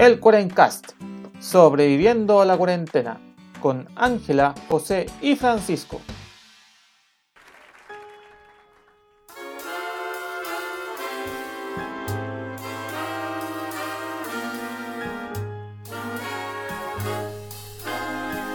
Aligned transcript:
el 0.00 0.18
Cuarencast, 0.18 0.92
sobreviviendo 1.40 2.40
a 2.40 2.46
la 2.46 2.56
cuarentena, 2.56 3.20
con 3.60 3.86
Ángela, 3.96 4.54
José 4.66 5.04
y 5.20 5.36
Francisco. 5.36 6.00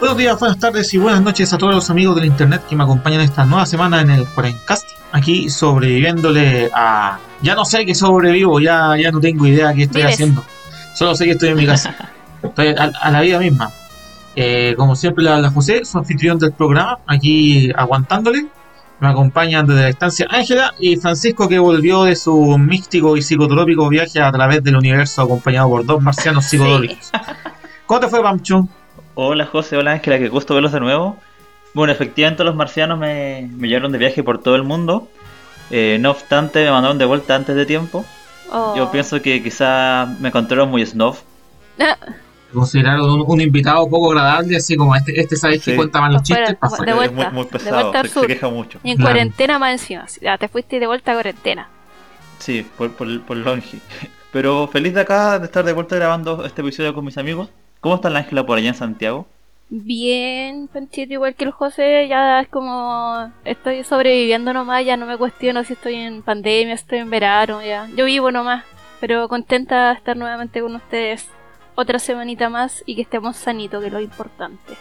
Buenos 0.00 0.18
días, 0.18 0.40
buenas 0.40 0.58
tardes 0.58 0.92
y 0.94 0.98
buenas 0.98 1.22
noches 1.22 1.52
a 1.52 1.58
todos 1.58 1.76
los 1.76 1.88
amigos 1.90 2.16
del 2.16 2.24
internet 2.24 2.62
que 2.68 2.74
me 2.74 2.82
acompañan 2.82 3.20
esta 3.20 3.44
nueva 3.44 3.66
semana 3.66 4.00
en 4.00 4.10
el 4.10 4.26
Cuarencast. 4.26 4.88
Aquí 5.12 5.48
sobreviviéndole 5.48 6.70
a. 6.74 7.20
Ya 7.40 7.54
no 7.54 7.64
sé 7.64 7.86
que 7.86 7.94
sobrevivo, 7.94 8.58
ya, 8.58 8.96
ya 9.00 9.12
no 9.12 9.20
tengo 9.20 9.46
idea 9.46 9.72
qué 9.72 9.84
estoy 9.84 10.02
Vives. 10.02 10.14
haciendo. 10.14 10.55
Solo 10.96 11.14
sé 11.14 11.26
que 11.26 11.32
estoy 11.32 11.50
en 11.50 11.56
mi 11.56 11.66
casa. 11.66 11.94
Estoy 12.42 12.68
a, 12.68 12.90
a 13.02 13.10
la 13.10 13.20
vida 13.20 13.38
misma. 13.38 13.70
Eh, 14.34 14.74
como 14.78 14.96
siempre, 14.96 15.24
le 15.24 15.30
habla 15.30 15.50
José, 15.50 15.84
su 15.84 15.98
anfitrión 15.98 16.38
del 16.38 16.52
programa, 16.52 17.00
aquí 17.06 17.70
aguantándole. 17.76 18.46
Me 19.00 19.08
acompañan 19.08 19.66
desde 19.66 19.80
la 19.82 19.86
distancia 19.88 20.26
Ángela 20.30 20.72
y 20.78 20.96
Francisco, 20.96 21.48
que 21.48 21.58
volvió 21.58 22.04
de 22.04 22.16
su 22.16 22.56
místico 22.56 23.14
y 23.18 23.22
psicotrópico 23.22 23.90
viaje 23.90 24.22
a 24.22 24.32
través 24.32 24.64
del 24.64 24.76
universo, 24.76 25.20
acompañado 25.20 25.68
por 25.68 25.84
dos 25.84 26.02
marcianos 26.02 26.46
psicodólicos. 26.46 27.10
¿Cómo 27.84 28.00
te 28.00 28.08
fue, 28.08 28.22
Pamcho? 28.22 28.66
Hola 29.14 29.44
José, 29.44 29.76
hola 29.76 29.92
Ángela, 29.92 30.18
qué 30.18 30.28
gusto 30.28 30.54
verlos 30.54 30.72
de 30.72 30.80
nuevo. 30.80 31.18
Bueno, 31.74 31.92
efectivamente 31.92 32.42
los 32.42 32.54
marcianos 32.56 32.98
me, 32.98 33.50
me 33.54 33.68
llevaron 33.68 33.92
de 33.92 33.98
viaje 33.98 34.22
por 34.22 34.42
todo 34.42 34.56
el 34.56 34.62
mundo. 34.62 35.10
Eh, 35.70 35.98
no 36.00 36.10
obstante, 36.10 36.64
me 36.64 36.70
mandaron 36.70 36.96
de 36.96 37.04
vuelta 37.04 37.34
antes 37.34 37.54
de 37.54 37.66
tiempo. 37.66 38.06
Oh. 38.52 38.74
Yo 38.76 38.90
pienso 38.90 39.20
que 39.20 39.42
quizá 39.42 40.06
me 40.20 40.28
encontraron 40.28 40.70
muy 40.70 40.84
snob. 40.86 41.16
Ah, 41.80 41.96
consideraron 42.52 43.10
un, 43.10 43.24
un 43.26 43.40
invitado 43.40 43.88
poco 43.88 44.12
agradable, 44.12 44.56
así 44.56 44.76
como 44.76 44.94
este, 44.94 45.20
este 45.20 45.36
sabes 45.36 45.62
que 45.62 45.72
Sí. 45.72 45.76
cuenta 45.76 46.00
más 46.00 46.12
los 46.12 46.22
chistes, 46.22 46.56
de 46.86 46.92
vuelta, 46.94 47.04
es 47.04 47.12
muy, 47.12 47.26
muy 47.32 47.44
de 47.44 47.50
pesado, 47.50 47.82
vuelta 47.82 48.00
al 48.00 48.08
se, 48.08 48.26
queja 48.26 48.48
mucho. 48.48 48.78
Y 48.82 48.92
en 48.92 48.96
Claro. 48.96 49.10
cuarentena 49.12 49.58
más 49.58 49.72
encima. 49.72 50.06
Ya 50.22 50.38
te 50.38 50.48
fuiste 50.48 50.78
de 50.80 50.86
vuelta 50.86 51.10
a 51.12 51.14
cuarentena. 51.14 51.68
Sí, 52.38 52.66
por, 52.78 52.92
por, 52.92 53.22
por 53.22 53.36
longe. 53.36 53.78
Pero 54.32 54.68
feliz 54.68 54.94
de 54.94 55.00
acá, 55.00 55.38
de 55.38 55.46
estar 55.46 55.64
de 55.64 55.72
vuelta 55.72 55.96
grabando 55.96 56.44
este 56.44 56.60
episodio 56.62 56.94
con 56.94 57.04
mis 57.04 57.16
amigos. 57.18 57.48
¿Cómo 57.80 57.96
está 57.96 58.10
la 58.10 58.20
Ángela 58.20 58.44
por 58.46 58.58
allá 58.58 58.68
en 58.68 58.74
Santiago? 58.74 59.26
Bien, 59.68 60.68
Panchito, 60.68 61.14
igual 61.14 61.34
que 61.34 61.44
el 61.44 61.50
José, 61.50 62.06
ya 62.08 62.40
es 62.40 62.48
como 62.48 63.32
estoy 63.44 63.82
sobreviviendo 63.82 64.52
nomás, 64.52 64.84
ya 64.84 64.96
no 64.96 65.06
me 65.06 65.18
cuestiono 65.18 65.64
si 65.64 65.72
estoy 65.72 65.96
en 65.96 66.22
pandemia, 66.22 66.74
estoy 66.74 66.98
en 66.98 67.10
verano, 67.10 67.60
ya. 67.62 67.88
Yo 67.96 68.04
vivo 68.04 68.30
nomás, 68.30 68.64
pero 69.00 69.28
contenta 69.28 69.88
de 69.88 69.94
estar 69.94 70.16
nuevamente 70.16 70.60
con 70.60 70.76
ustedes 70.76 71.28
otra 71.74 71.98
semanita 71.98 72.48
más 72.48 72.84
y 72.86 72.94
que 72.94 73.02
estemos 73.02 73.36
sanitos, 73.36 73.80
que 73.80 73.88
es 73.88 73.92
lo 73.92 74.00
importante. 74.00 74.74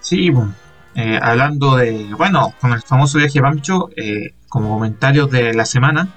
Sí, 0.00 0.30
bueno, 0.30 0.54
eh, 0.94 1.18
hablando 1.20 1.76
de, 1.76 2.14
bueno, 2.16 2.54
con 2.60 2.72
el 2.72 2.80
famoso 2.80 3.18
viaje 3.18 3.40
Pancho, 3.42 3.90
eh, 3.94 4.34
como 4.48 4.70
comentarios 4.70 5.30
de 5.30 5.52
la 5.52 5.66
semana, 5.66 6.08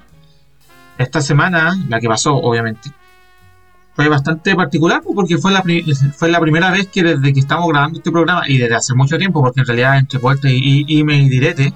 esta 0.96 1.20
semana, 1.20 1.76
la 1.88 2.00
que 2.00 2.08
pasó, 2.08 2.36
obviamente, 2.36 2.90
fue 3.98 4.08
bastante 4.08 4.54
particular 4.54 5.00
pues, 5.02 5.16
porque 5.16 5.38
fue 5.38 5.50
la, 5.50 5.60
fue 6.16 6.28
la 6.28 6.38
primera 6.38 6.70
vez 6.70 6.86
que 6.86 7.02
desde 7.02 7.32
que 7.32 7.40
estamos 7.40 7.68
grabando 7.68 7.98
este 7.98 8.12
programa 8.12 8.44
y 8.46 8.56
desde 8.56 8.76
hace 8.76 8.94
mucho 8.94 9.18
tiempo, 9.18 9.42
porque 9.42 9.58
en 9.58 9.66
realidad 9.66 9.98
entre 9.98 10.20
puertas 10.20 10.52
y, 10.52 10.84
y 10.86 11.00
email 11.00 11.26
y 11.26 11.28
direte, 11.28 11.72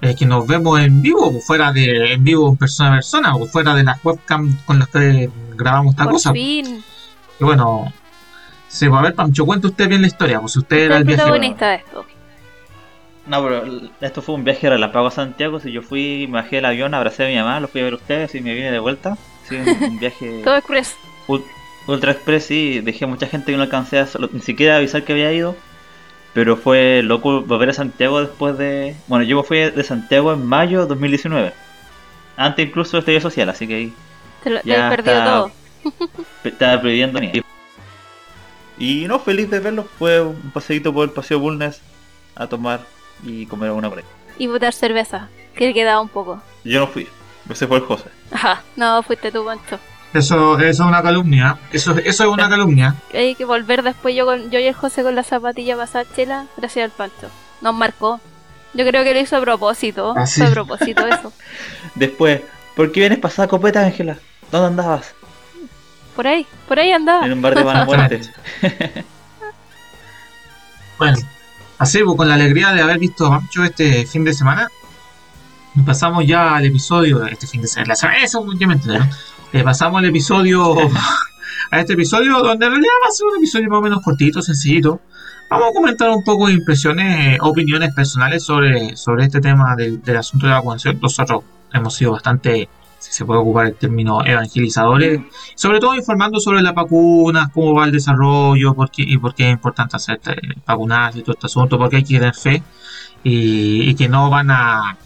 es 0.00 0.16
que 0.16 0.24
nos 0.24 0.46
vemos 0.46 0.80
en 0.80 1.02
vivo, 1.02 1.30
pues, 1.30 1.46
fuera 1.46 1.72
de 1.74 2.14
en 2.14 2.24
vivo 2.24 2.48
en 2.48 2.56
persona 2.56 2.92
a 2.92 2.94
persona, 2.94 3.36
o 3.36 3.44
fuera 3.44 3.74
de 3.74 3.84
las 3.84 4.02
webcam 4.02 4.56
con 4.64 4.78
las 4.78 4.88
que 4.88 5.28
grabamos 5.54 5.92
esta 5.92 6.04
Por 6.04 6.14
cosa. 6.14 6.32
fin, 6.32 6.82
Y 7.38 7.44
bueno, 7.44 7.92
sí, 8.68 8.88
pues, 8.88 8.98
a 8.98 9.02
ver, 9.02 9.14
Pancho, 9.14 9.44
cuente 9.44 9.66
usted 9.66 9.86
bien 9.86 10.00
la 10.00 10.06
historia, 10.06 10.40
pues 10.40 10.52
si 10.54 10.60
usted 10.60 10.76
usted 10.76 10.86
era 10.86 10.96
el 10.96 11.04
protagonista 11.04 11.68
de 11.68 11.74
esto. 11.74 12.06
No, 13.26 13.42
pero 13.42 13.64
esto 14.00 14.22
fue 14.22 14.34
un 14.34 14.44
viaje 14.44 14.70
relámpago 14.70 15.08
a 15.08 15.10
Santiago. 15.10 15.60
Si 15.60 15.70
yo 15.72 15.82
fui, 15.82 16.26
me 16.26 16.40
bajé 16.40 16.56
del 16.56 16.64
avión, 16.64 16.94
abracé 16.94 17.26
a 17.26 17.28
mi 17.28 17.36
mamá, 17.36 17.60
lo 17.60 17.68
fui 17.68 17.82
a 17.82 17.84
ver 17.84 17.92
a 17.92 17.96
ustedes 17.96 18.34
y 18.34 18.40
me 18.40 18.54
vine 18.54 18.70
de 18.70 18.78
vuelta. 18.78 19.18
Sí, 19.46 19.56
un, 19.56 19.68
un 19.68 19.98
viaje 19.98 20.40
Todo 20.44 20.62
ultra 21.86 22.12
express, 22.12 22.44
sí. 22.46 22.80
Dejé 22.80 23.04
a 23.04 23.08
mucha 23.08 23.26
gente 23.26 23.50
que 23.52 23.56
no 23.56 23.62
alcancé 23.64 23.98
a 23.98 24.06
solo- 24.06 24.30
ni 24.32 24.40
siquiera 24.40 24.76
avisar 24.76 25.02
que 25.04 25.12
había 25.12 25.32
ido. 25.32 25.56
Pero 26.34 26.56
fue 26.56 27.02
loco 27.02 27.42
volver 27.42 27.70
a 27.70 27.72
Santiago 27.72 28.20
después 28.20 28.58
de... 28.58 28.94
Bueno, 29.06 29.24
yo 29.24 29.38
me 29.38 29.42
fui 29.42 29.58
de 29.58 29.82
Santiago 29.84 30.32
en 30.34 30.44
mayo 30.46 30.82
de 30.82 30.86
2019. 30.88 31.52
Antes 32.36 32.66
incluso 32.68 32.98
estallido 32.98 33.22
social, 33.22 33.48
así 33.48 33.66
que 33.66 33.74
ahí 33.74 33.94
Te 34.44 34.50
lo 34.50 34.60
te 34.60 34.68
Ya 34.68 34.88
has 34.88 34.94
perdido 34.96 35.16
está. 35.16 35.24
todo. 35.34 35.50
estaba 36.44 36.80
previendo. 36.82 37.18
Y 38.78 39.06
no, 39.08 39.18
feliz 39.18 39.50
de 39.50 39.60
verlo. 39.60 39.84
Fue 39.98 40.20
un 40.20 40.50
paseíto 40.52 40.92
por 40.92 41.04
el 41.08 41.10
Paseo 41.14 41.38
Bulnes 41.38 41.80
a 42.34 42.46
tomar 42.46 42.80
y 43.24 43.46
comer 43.46 43.70
una 43.70 43.88
por 43.88 43.98
ahí. 43.98 44.04
Y 44.38 44.46
botar 44.48 44.74
cerveza, 44.74 45.28
que 45.56 45.72
quedaba 45.72 46.02
un 46.02 46.10
poco. 46.10 46.42
Yo 46.64 46.80
no 46.80 46.86
fui, 46.86 47.08
ese 47.48 47.66
fue 47.66 47.78
el 47.78 47.84
José. 47.84 48.10
Ajá, 48.30 48.62
no, 48.76 49.02
fuiste 49.02 49.32
tú, 49.32 49.42
Pancho. 49.46 49.78
Eso, 50.16 50.58
eso 50.58 50.82
es 50.82 50.88
una 50.88 51.02
calumnia. 51.02 51.58
Eso, 51.72 51.96
eso 51.98 52.24
es 52.24 52.30
una 52.30 52.48
calumnia. 52.48 52.94
Hay 53.14 53.34
que 53.34 53.44
volver 53.44 53.82
después 53.82 54.14
yo 54.14 54.24
con 54.24 54.50
yo 54.50 54.58
y 54.58 54.66
el 54.66 54.74
José 54.74 55.02
con 55.02 55.14
la 55.14 55.22
zapatilla 55.22 55.76
pasada 55.76 56.04
chela, 56.14 56.46
gracias 56.56 56.84
al 56.84 56.90
Pancho. 56.90 57.28
Nos 57.60 57.74
marcó. 57.74 58.20
Yo 58.74 58.86
creo 58.86 59.04
que 59.04 59.14
lo 59.14 59.20
hizo 59.20 59.36
a 59.36 59.40
propósito. 59.40 60.14
Ah, 60.16 60.26
sí. 60.26 60.40
Fue 60.40 60.50
a 60.50 60.52
propósito 60.52 61.06
eso. 61.06 61.32
Después, 61.94 62.42
¿por 62.74 62.92
qué 62.92 63.00
vienes 63.00 63.18
pasada 63.18 63.48
copeta, 63.48 63.80
Ángela? 63.84 64.18
¿Dónde 64.50 64.68
andabas? 64.68 65.14
Por 66.14 66.26
ahí, 66.26 66.46
por 66.68 66.78
ahí 66.78 66.92
andaba. 66.92 67.26
En 67.26 67.32
un 67.32 67.42
bar 67.42 67.54
de 67.54 67.64
mala 67.64 67.84
muerte. 67.84 68.20
Bueno, 70.98 71.18
así 71.78 72.02
pues, 72.02 72.16
con 72.16 72.28
la 72.28 72.34
alegría 72.34 72.72
de 72.72 72.80
haber 72.80 72.98
visto 72.98 73.26
a 73.26 73.38
Pancho 73.38 73.64
este 73.64 74.06
fin 74.06 74.24
de 74.24 74.32
semana, 74.32 74.68
pasamos 75.84 76.26
ya 76.26 76.56
al 76.56 76.64
episodio 76.64 77.18
de 77.18 77.32
este 77.32 77.46
fin 77.46 77.60
de 77.60 77.68
semana 77.68 77.94
eso, 78.22 78.40
obviamente, 78.40 78.88
¿no? 78.88 79.06
Eh, 79.56 79.64
pasamos 79.64 80.00
al 80.00 80.04
episodio, 80.04 80.74
a 81.70 81.80
este 81.80 81.94
episodio 81.94 82.40
donde 82.40 82.66
en 82.66 82.72
realidad 82.72 82.92
va 83.02 83.08
a 83.08 83.10
ser 83.10 83.26
un 83.26 83.38
episodio 83.38 83.70
más 83.70 83.78
o 83.78 83.80
menos 83.80 84.02
cortito, 84.02 84.42
sencillito. 84.42 85.00
Vamos 85.48 85.70
a 85.70 85.72
comentar 85.72 86.10
un 86.10 86.22
poco 86.22 86.48
de 86.48 86.52
impresiones, 86.52 87.38
opiniones 87.40 87.94
personales 87.94 88.42
sobre, 88.42 88.94
sobre 88.98 89.24
este 89.24 89.40
tema 89.40 89.74
del, 89.74 90.02
del 90.02 90.18
asunto 90.18 90.44
de 90.44 90.50
la 90.50 90.58
vacunación. 90.58 90.98
Nosotros 91.00 91.42
hemos 91.72 91.94
sido 91.94 92.12
bastante, 92.12 92.68
si 92.98 93.12
se 93.12 93.24
puede 93.24 93.40
ocupar 93.40 93.68
el 93.68 93.76
término, 93.76 94.22
evangelizadores 94.26 95.22
sobre 95.54 95.80
todo 95.80 95.94
informando 95.94 96.38
sobre 96.38 96.60
las 96.60 96.74
vacunas, 96.74 97.48
cómo 97.54 97.72
va 97.72 97.86
el 97.86 97.92
desarrollo, 97.92 98.74
por 98.74 98.90
qué, 98.90 99.04
y 99.06 99.16
por 99.16 99.34
qué 99.34 99.46
es 99.46 99.52
importante 99.52 99.96
hacer 99.96 100.20
eh, 100.26 100.36
vacunarse 100.66 101.20
y 101.20 101.22
todo 101.22 101.32
este 101.32 101.46
asunto, 101.46 101.78
porque 101.78 101.96
hay 101.96 102.04
que 102.04 102.18
tener 102.18 102.34
fe 102.34 102.62
y, 103.24 103.88
y 103.88 103.94
que 103.94 104.06
no 104.06 104.28
van 104.28 104.50
a 104.50 104.98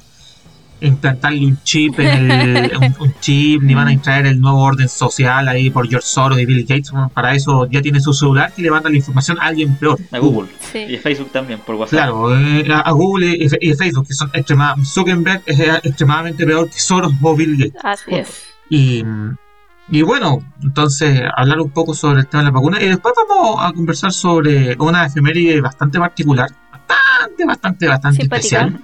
implantarle 0.80 1.46
un 1.46 1.62
chip 1.62 1.98
en 1.98 2.30
el, 2.30 2.76
un, 2.76 2.94
un 2.98 3.14
chip, 3.20 3.62
ni 3.62 3.74
van 3.74 3.88
a 3.88 4.02
traer 4.02 4.26
el 4.26 4.41
nuevo 4.41 4.62
orden 4.62 4.88
social 4.88 5.48
ahí 5.48 5.70
por 5.70 5.88
George 5.88 6.06
Soros 6.06 6.38
y 6.38 6.46
Bill 6.46 6.62
Gates. 6.62 6.91
Bueno, 6.91 7.08
para 7.08 7.34
eso 7.34 7.66
ya 7.70 7.80
tiene 7.82 8.00
su 8.00 8.12
celular 8.12 8.52
que 8.54 8.62
le 8.62 8.70
manda 8.70 8.88
la 8.91 8.96
información 8.96 9.38
a 9.41 9.46
alguien 9.46 9.76
peor. 9.76 9.98
A 10.12 10.18
Google. 10.18 10.48
Sí. 10.72 10.78
Y 10.88 10.96
a 10.96 11.00
Facebook 11.00 11.30
también, 11.32 11.60
por 11.60 11.74
WhatsApp. 11.76 11.91
Claro, 11.91 12.36
eh, 12.36 12.66
a 12.72 12.80
a 12.80 12.91
Google 12.92 13.26
y, 13.28 13.48
y 13.60 13.74
Facebook, 13.74 14.06
que 14.08 14.14
son 14.14 14.30
extrema- 14.32 14.74
Zuckerberg 14.84 15.42
es 15.46 15.60
eh, 15.60 15.80
extremadamente 15.82 16.44
peor 16.46 16.68
que 16.68 16.78
Soros 16.78 17.12
o 17.20 17.36
Bill 17.36 17.56
Gates. 17.56 17.80
Así 17.84 18.14
es. 18.14 18.44
Y, 18.68 19.04
y 19.91 20.02
bueno, 20.02 20.38
entonces 20.62 21.22
hablar 21.36 21.60
un 21.60 21.70
poco 21.70 21.94
sobre 21.94 22.20
el 22.20 22.26
tema 22.26 22.42
de 22.42 22.48
la 22.48 22.52
vacuna 22.52 22.80
y 22.80 22.88
después 22.88 23.12
vamos 23.28 23.58
a 23.60 23.72
conversar 23.72 24.12
sobre 24.12 24.76
una 24.78 25.06
efeméride 25.06 25.60
bastante 25.60 25.98
particular, 25.98 26.48
bastante, 26.72 27.44
bastante, 27.44 27.88
bastante 27.88 28.20
Simpática. 28.22 28.58
especial, 28.58 28.80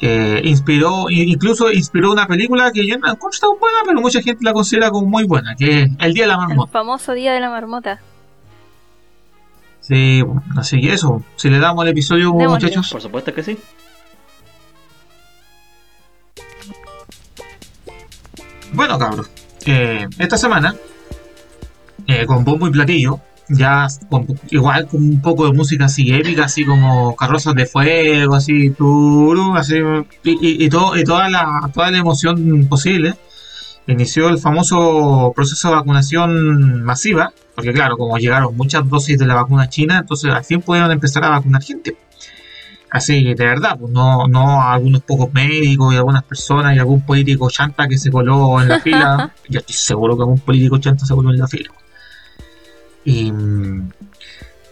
que 0.00 0.40
inspiró, 0.44 1.10
incluso 1.10 1.70
inspiró 1.70 2.10
una 2.10 2.26
película 2.26 2.72
que 2.72 2.86
yo 2.86 2.96
no 2.98 3.12
encuentro 3.12 3.38
tan 3.50 3.60
buena, 3.60 3.78
pero 3.86 4.00
mucha 4.00 4.22
gente 4.22 4.42
la 4.42 4.54
considera 4.54 4.90
como 4.90 5.06
muy 5.06 5.24
buena, 5.24 5.54
que 5.54 5.82
es 5.82 5.90
El 5.98 6.14
Día 6.14 6.24
de 6.24 6.28
la 6.28 6.34
El 6.34 6.40
Marmota. 6.40 6.72
famoso 6.72 7.12
día 7.12 7.32
de 7.34 7.40
la 7.40 7.50
marmota. 7.50 8.00
Sí, 9.80 10.22
bueno, 10.22 10.42
así 10.56 10.80
que 10.80 10.92
eso, 10.94 11.22
si 11.36 11.50
le 11.50 11.58
damos 11.58 11.84
el 11.84 11.90
episodio, 11.90 12.28
Démosle. 12.32 12.48
muchachos. 12.48 12.90
Por 12.90 13.02
supuesto 13.02 13.34
que 13.34 13.42
sí. 13.42 13.58
Bueno, 18.72 18.98
cabros, 18.98 19.28
eh, 19.66 20.06
esta 20.18 20.36
semana, 20.36 20.74
eh, 22.06 22.24
con 22.24 22.44
bombo 22.44 22.68
y 22.68 22.70
platillo, 22.70 23.20
ya 23.50 23.86
con- 24.08 24.26
igual 24.50 24.86
con 24.86 25.02
un 25.02 25.20
poco 25.20 25.46
de 25.46 25.52
música 25.52 25.86
así 25.86 26.12
épica, 26.12 26.44
así 26.44 26.64
como 26.64 27.14
carrozas 27.16 27.54
de 27.54 27.66
fuego, 27.66 28.34
así, 28.34 28.70
turu, 28.70 29.56
así 29.56 29.74
y, 30.24 30.30
y- 30.30 30.64
y 30.64 30.68
todo, 30.68 30.96
y 30.96 31.04
toda 31.04 31.28
la, 31.28 31.70
toda 31.74 31.90
la 31.90 31.98
emoción 31.98 32.66
posible, 32.68 33.14
inició 33.86 34.28
el 34.28 34.38
famoso 34.38 35.32
proceso 35.34 35.68
de 35.68 35.74
vacunación 35.74 36.82
masiva, 36.84 37.32
porque 37.54 37.72
claro, 37.72 37.96
como 37.96 38.16
llegaron 38.18 38.56
muchas 38.56 38.88
dosis 38.88 39.18
de 39.18 39.26
la 39.26 39.34
vacuna 39.34 39.68
china, 39.68 39.98
entonces 39.98 40.30
al 40.32 40.44
fin 40.44 40.60
pudieron 40.62 40.90
empezar 40.92 41.24
a 41.24 41.30
vacunar 41.30 41.62
gente. 41.62 41.96
Así, 42.92 43.22
de 43.22 43.44
verdad, 43.46 43.76
pues 43.78 43.92
no, 43.92 44.26
no 44.26 44.60
a 44.60 44.72
algunos 44.74 45.02
pocos 45.02 45.32
médicos 45.32 45.94
y 45.94 45.96
algunas 45.96 46.24
personas 46.24 46.74
y 46.74 46.78
algún 46.80 47.02
político 47.02 47.48
chanta 47.48 47.86
que 47.86 47.96
se 47.96 48.10
coló 48.10 48.60
en 48.60 48.68
la 48.68 48.80
fila. 48.80 49.32
Yo 49.48 49.60
estoy 49.60 49.76
seguro 49.76 50.16
que 50.16 50.22
algún 50.22 50.40
político 50.40 50.78
chanta 50.78 51.06
se 51.06 51.14
coló 51.14 51.30
en 51.30 51.38
la 51.38 51.46
fila. 51.46 51.70
Y, 53.04 53.32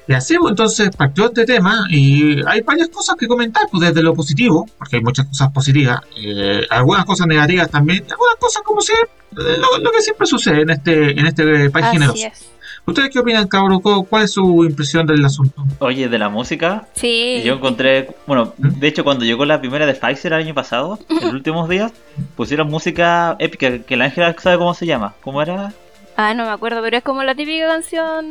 y 0.07 0.13
así, 0.15 0.37
pues, 0.39 0.51
entonces 0.53 0.91
partió 0.97 1.27
este 1.27 1.45
tema 1.45 1.87
y 1.91 2.37
hay 2.47 2.63
varias 2.63 2.89
cosas 2.89 3.17
que 3.17 3.27
comentar, 3.29 3.65
pues 3.71 3.89
desde 3.89 4.03
lo 4.03 4.15
positivo, 4.15 4.67
porque 4.79 4.97
hay 4.97 5.03
muchas 5.03 5.27
cosas 5.27 5.51
positivas, 5.53 6.01
eh, 6.17 6.63
algunas 6.71 7.05
cosas 7.05 7.27
negativas 7.27 7.71
también, 7.71 8.05
algunas 8.11 8.37
cosas 8.39 8.63
como 8.63 8.81
siempre, 8.81 9.09
lo, 9.33 9.79
lo 9.79 9.91
que 9.91 10.01
siempre 10.01 10.27
sucede 10.27 10.63
en 10.63 10.71
este, 10.71 11.11
en 11.19 11.27
este 11.27 11.71
país 11.71 11.87
Así 11.87 11.97
generoso. 11.97 12.27
es. 12.27 12.51
¿Ustedes 12.87 13.11
qué 13.13 13.19
opinan, 13.19 13.47
cabrón? 13.49 13.81
¿Cuál- 13.83 14.07
¿Cuál 14.09 14.25
es 14.25 14.31
su 14.31 14.65
impresión 14.65 15.07
del 15.07 15.23
asunto? 15.23 15.63
Oye, 15.81 16.09
de 16.09 16.19
la 16.19 16.31
música, 16.31 16.89
Sí. 16.95 17.43
yo 17.45 17.53
encontré, 17.55 18.17
bueno, 18.27 18.55
¿Mm? 18.57 18.79
de 18.81 18.89
hecho 18.89 19.05
cuando 19.05 19.27
llegó 19.27 19.45
la 19.45 19.61
primera 19.61 19.85
de 19.85 19.93
Pfizer 19.93 20.33
el 20.33 20.39
año 20.45 20.55
pasado, 20.55 20.99
en 21.11 21.17
los 21.21 21.33
últimos 21.35 21.69
días, 21.69 21.93
pusieron 22.35 22.71
música 22.71 23.37
épica, 23.41 23.81
que 23.81 23.97
la 23.99 24.07
Ángela 24.07 24.35
sabe 24.39 24.57
cómo 24.57 24.73
se 24.73 24.87
llama, 24.87 25.15
¿cómo 25.23 25.43
era? 25.43 25.75
Ah, 26.21 26.35
no 26.35 26.45
me 26.45 26.51
acuerdo, 26.51 26.83
pero 26.83 26.97
es 26.97 27.05
como 27.05 27.23
la 27.23 27.35
típica 27.37 27.69
canción 27.69 28.27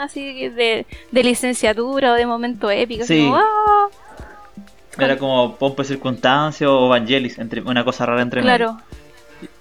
así 0.00 0.48
de, 0.48 0.86
de 1.12 1.22
licenciatura 1.22 2.12
o 2.12 2.14
de 2.16 2.26
momento 2.26 2.68
épico. 2.68 3.04
así 3.04 3.14
Sí. 3.16 3.24
como, 3.26 3.36
¡ah! 3.36 3.86
Era 4.98 5.16
como 5.16 5.54
Pompe 5.54 5.84
Circunstancia 5.84 6.68
o 6.68 6.88
Vangelis, 6.88 7.38
entre, 7.38 7.60
una 7.62 7.84
cosa 7.84 8.04
rara 8.06 8.22
entre 8.22 8.42
medio. 8.42 8.56
Claro, 8.56 8.78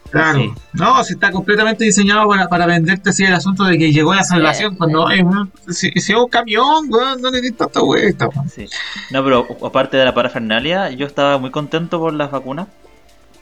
Claro, 0.09 0.39
Sí. 0.39 0.51
no, 0.73 1.03
si 1.03 1.13
está 1.13 1.31
completamente 1.31 1.83
diseñado 1.83 2.27
para, 2.29 2.47
para 2.47 2.65
venderte 2.65 3.09
así 3.11 3.25
el 3.25 3.33
asunto 3.33 3.65
de 3.65 3.77
que 3.77 3.91
llegó 3.91 4.15
la 4.15 4.23
salvación 4.23 4.71
Sí, 4.71 4.77
cuando 4.77 5.11
eh, 5.11 5.21
weón, 5.21 5.51
si, 5.69 5.91
si 5.91 6.13
es 6.13 6.17
un 6.17 6.29
camión, 6.29 6.85
weón, 6.89 7.21
no 7.21 7.29
necesitas 7.29 7.67
tanta 7.67 7.81
vuelta. 7.81 8.29
Sí. 8.49 8.67
No, 9.11 9.21
pero 9.23 9.45
aparte 9.63 9.97
de 9.97 10.05
la 10.05 10.13
parafernalia, 10.15 10.89
yo 10.91 11.05
estaba 11.05 11.37
muy 11.37 11.51
contento 11.51 11.99
por 11.99 12.13
las 12.13 12.31
vacunas. 12.31 12.67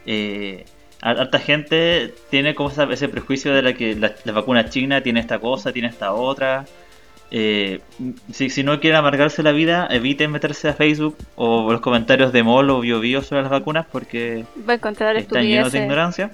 Eh, 0.08 0.66
harta 1.12 1.40
gente 1.40 2.14
tiene 2.30 2.56
como 2.56 2.70
esa- 2.70 2.84
ese 2.92 3.08
prejuicio 3.10 3.54
de 3.54 3.62
la 3.62 3.74
que 3.74 3.96
la, 3.96 4.14
la 4.24 4.32
vacuna 4.32 4.70
china 4.70 5.02
tiene 5.02 5.20
esta 5.20 5.40
cosa, 5.40 5.72
tiene 5.72 5.88
esta 5.90 6.14
otra. 6.14 6.66
Eh, 7.32 7.82
si, 8.32 8.50
si 8.50 8.64
no 8.64 8.80
quieren 8.80 9.00
amargarse 9.00 9.42
la 9.44 9.52
vida, 9.52 9.88
eviten 9.90 10.32
meterse 10.32 10.70
a 10.70 10.74
Facebook 10.74 11.18
o 11.36 11.72
los 11.72 11.82
comentarios 11.82 12.32
de 12.32 12.44
MOL 12.44 12.70
o 12.70 12.80
BioBio 12.82 13.22
sobre 13.24 13.42
las 13.42 13.52
vacunas 13.52 13.86
porque 13.92 14.46
va 14.68 14.74
a 14.74 14.76
encontrar 14.76 15.18
están 15.18 15.42
llenos 15.44 15.72
de 15.72 15.80
ignorancia. 15.86 16.32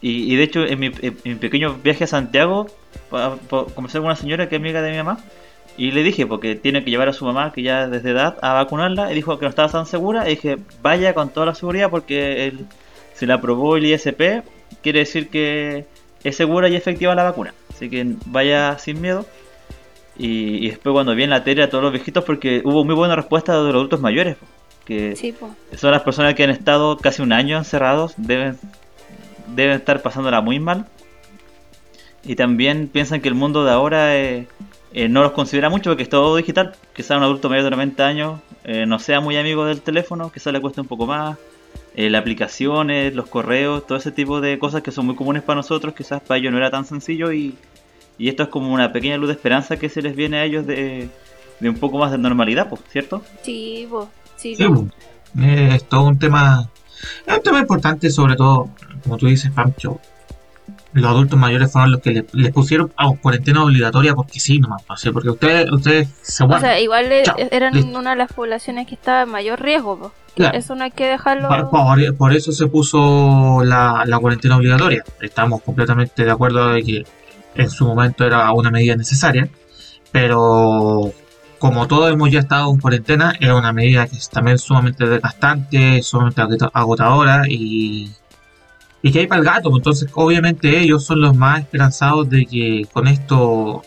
Y, 0.00 0.32
y 0.32 0.36
de 0.36 0.42
hecho, 0.42 0.64
en 0.66 0.78
mi, 0.80 0.86
en 1.02 1.16
mi 1.24 1.34
pequeño 1.36 1.74
viaje 1.82 2.04
a 2.04 2.06
Santiago, 2.06 2.66
pa- 3.10 3.36
pa- 3.36 3.64
conversé 3.74 3.98
con 3.98 4.06
una 4.06 4.16
señora 4.16 4.48
que 4.48 4.56
es 4.56 4.60
amiga 4.60 4.82
de 4.82 4.90
mi 4.90 4.96
mamá. 4.98 5.18
Y 5.76 5.90
le 5.90 6.02
dije, 6.02 6.26
porque 6.26 6.54
tiene 6.54 6.84
que 6.84 6.90
llevar 6.90 7.08
a 7.08 7.12
su 7.12 7.24
mamá, 7.24 7.52
que 7.52 7.62
ya 7.62 7.88
desde 7.88 8.10
edad, 8.10 8.36
a 8.42 8.52
vacunarla. 8.54 9.10
Y 9.10 9.14
dijo 9.14 9.38
que 9.38 9.44
no 9.44 9.50
estaba 9.50 9.68
tan 9.68 9.86
segura. 9.86 10.26
Y 10.26 10.36
dije, 10.36 10.58
vaya 10.82 11.14
con 11.14 11.30
toda 11.30 11.46
la 11.46 11.54
seguridad, 11.54 11.90
porque 11.90 12.46
él, 12.46 12.66
se 13.14 13.26
la 13.26 13.34
aprobó 13.34 13.76
el 13.76 13.86
ISP. 13.86 14.42
Quiere 14.82 15.00
decir 15.00 15.28
que 15.28 15.86
es 16.22 16.36
segura 16.36 16.68
y 16.68 16.76
efectiva 16.76 17.14
la 17.14 17.24
vacuna. 17.24 17.54
Así 17.70 17.88
que 17.88 18.14
vaya 18.26 18.78
sin 18.78 19.00
miedo. 19.00 19.26
Y, 20.16 20.64
y 20.64 20.68
después, 20.68 20.92
cuando 20.92 21.14
vi 21.14 21.24
en 21.24 21.30
la 21.30 21.42
tele 21.42 21.62
a 21.62 21.70
todos 21.70 21.82
los 21.82 21.92
viejitos, 21.92 22.24
porque 22.24 22.62
hubo 22.64 22.84
muy 22.84 22.94
buena 22.94 23.16
respuesta 23.16 23.56
de 23.56 23.64
los 23.64 23.74
adultos 23.74 24.00
mayores. 24.00 24.36
Que 24.84 25.16
Sí, 25.16 25.34
son 25.76 25.90
las 25.90 26.02
personas 26.02 26.34
que 26.34 26.44
han 26.44 26.50
estado 26.50 26.98
casi 26.98 27.22
un 27.22 27.32
año 27.32 27.56
encerrados, 27.56 28.14
deben, 28.16 28.58
deben 29.54 29.76
estar 29.76 30.02
pasándola 30.02 30.40
muy 30.40 30.60
mal. 30.60 30.86
Y 32.22 32.36
también 32.36 32.88
piensan 32.88 33.20
que 33.20 33.28
el 33.28 33.34
mundo 33.34 33.64
de 33.64 33.70
ahora 33.70 34.16
eh, 34.16 34.46
eh, 34.92 35.08
no 35.08 35.22
los 35.22 35.32
considera 35.32 35.68
mucho 35.68 35.90
porque 35.90 36.04
es 36.04 36.08
todo 36.08 36.36
digital. 36.36 36.74
Quizá 36.94 37.16
un 37.16 37.22
adulto 37.22 37.48
mayor 37.48 37.64
de 37.64 37.70
90 37.70 38.06
años 38.06 38.40
eh, 38.64 38.86
no 38.86 38.98
sea 38.98 39.20
muy 39.20 39.36
amigo 39.36 39.66
del 39.66 39.82
teléfono, 39.82 40.30
quizá 40.32 40.52
le 40.52 40.60
cueste 40.60 40.80
un 40.80 40.86
poco 40.86 41.06
más. 41.06 41.36
Eh, 41.96 42.10
las 42.10 42.22
aplicaciones, 42.22 43.14
los 43.14 43.28
correos, 43.28 43.86
todo 43.86 43.96
ese 43.96 44.10
tipo 44.10 44.40
de 44.40 44.58
cosas 44.58 44.82
que 44.82 44.90
son 44.90 45.06
muy 45.06 45.14
comunes 45.14 45.42
para 45.42 45.56
nosotros, 45.56 45.94
quizás 45.94 46.20
para 46.20 46.38
ellos 46.38 46.50
no 46.52 46.58
era 46.58 46.70
tan 46.70 46.84
sencillo 46.84 47.32
y, 47.32 47.54
y 48.18 48.28
esto 48.28 48.42
es 48.42 48.48
como 48.48 48.72
una 48.72 48.92
pequeña 48.92 49.16
luz 49.16 49.28
de 49.28 49.34
esperanza 49.34 49.76
que 49.76 49.88
se 49.88 50.02
les 50.02 50.16
viene 50.16 50.38
a 50.38 50.44
ellos 50.44 50.66
de, 50.66 51.08
de 51.60 51.68
un 51.68 51.76
poco 51.76 51.98
más 51.98 52.10
de 52.10 52.18
normalidad, 52.18 52.68
pues, 52.68 52.82
¿cierto? 52.90 53.22
Sí. 53.42 53.88
Sí, 54.36 54.56
Sí. 54.56 54.64
Eh, 55.40 55.70
es 55.76 55.84
todo 55.88 56.02
un 56.02 56.18
tema, 56.18 56.68
es 57.26 57.36
un 57.36 57.42
tema 57.42 57.60
importante, 57.60 58.10
sobre 58.10 58.36
todo, 58.36 58.70
como 59.02 59.16
tú 59.16 59.26
dices, 59.26 59.50
Pancho. 59.50 60.00
Los 60.94 61.10
adultos 61.10 61.38
mayores 61.38 61.70
fueron 61.72 61.92
los 61.92 62.00
que 62.00 62.10
le- 62.12 62.26
les 62.32 62.52
pusieron 62.52 62.92
a 62.96 63.10
cuarentena 63.20 63.62
obligatoria 63.64 64.14
porque 64.14 64.40
sí, 64.40 64.58
nomás. 64.60 64.82
O 64.88 64.96
sea, 64.96 65.12
porque 65.12 65.28
ustedes, 65.30 65.70
ustedes 65.70 66.08
se 66.22 66.44
O 66.44 66.46
guardan. 66.46 66.70
sea, 66.70 66.80
igual 66.80 67.06
Chao, 67.24 67.36
eran 67.50 67.74
listo. 67.74 67.98
una 67.98 68.10
de 68.10 68.16
las 68.16 68.32
poblaciones 68.32 68.86
que 68.86 68.94
estaba 68.94 69.22
en 69.22 69.28
mayor 69.30 69.60
riesgo, 69.60 69.98
po. 69.98 70.12
Claro. 70.36 70.58
Eso 70.58 70.74
no 70.74 70.82
hay 70.84 70.90
que 70.90 71.06
dejarlo. 71.06 71.48
Por, 71.48 71.70
por- 71.70 72.16
por 72.16 72.32
eso 72.34 72.50
se 72.52 72.66
puso 72.66 73.62
la, 73.64 74.02
la 74.06 74.18
cuarentena 74.18 74.56
obligatoria. 74.56 75.04
Estamos 75.20 75.62
completamente 75.62 76.24
de 76.24 76.30
acuerdo 76.30 76.68
de 76.70 76.82
que 76.82 77.04
en 77.56 77.70
su 77.70 77.86
momento 77.86 78.24
era 78.24 78.50
una 78.52 78.70
medida 78.70 78.96
necesaria, 78.96 79.48
pero 80.10 81.12
como 81.58 81.86
todos 81.88 82.12
hemos 82.12 82.30
ya 82.30 82.40
estado 82.40 82.70
en 82.70 82.78
cuarentena, 82.78 83.32
es 83.40 83.50
una 83.50 83.72
medida 83.72 84.06
que 84.06 84.16
es 84.16 84.28
también 84.28 84.58
sumamente 84.58 85.06
desgastante, 85.06 86.02
sumamente 86.02 86.40
agota- 86.42 86.70
agotadora 86.72 87.42
y, 87.48 88.10
y 89.06 89.12
que 89.12 89.18
hay 89.20 89.26
para 89.26 89.40
el 89.40 89.44
gato. 89.46 89.70
Entonces, 89.76 90.08
obviamente, 90.14 90.80
ellos 90.80 91.04
son 91.04 91.20
los 91.20 91.36
más 91.36 91.60
esperanzados 91.60 92.28
de 92.30 92.46
que 92.46 92.86
con 92.90 93.06
esto 93.06 93.82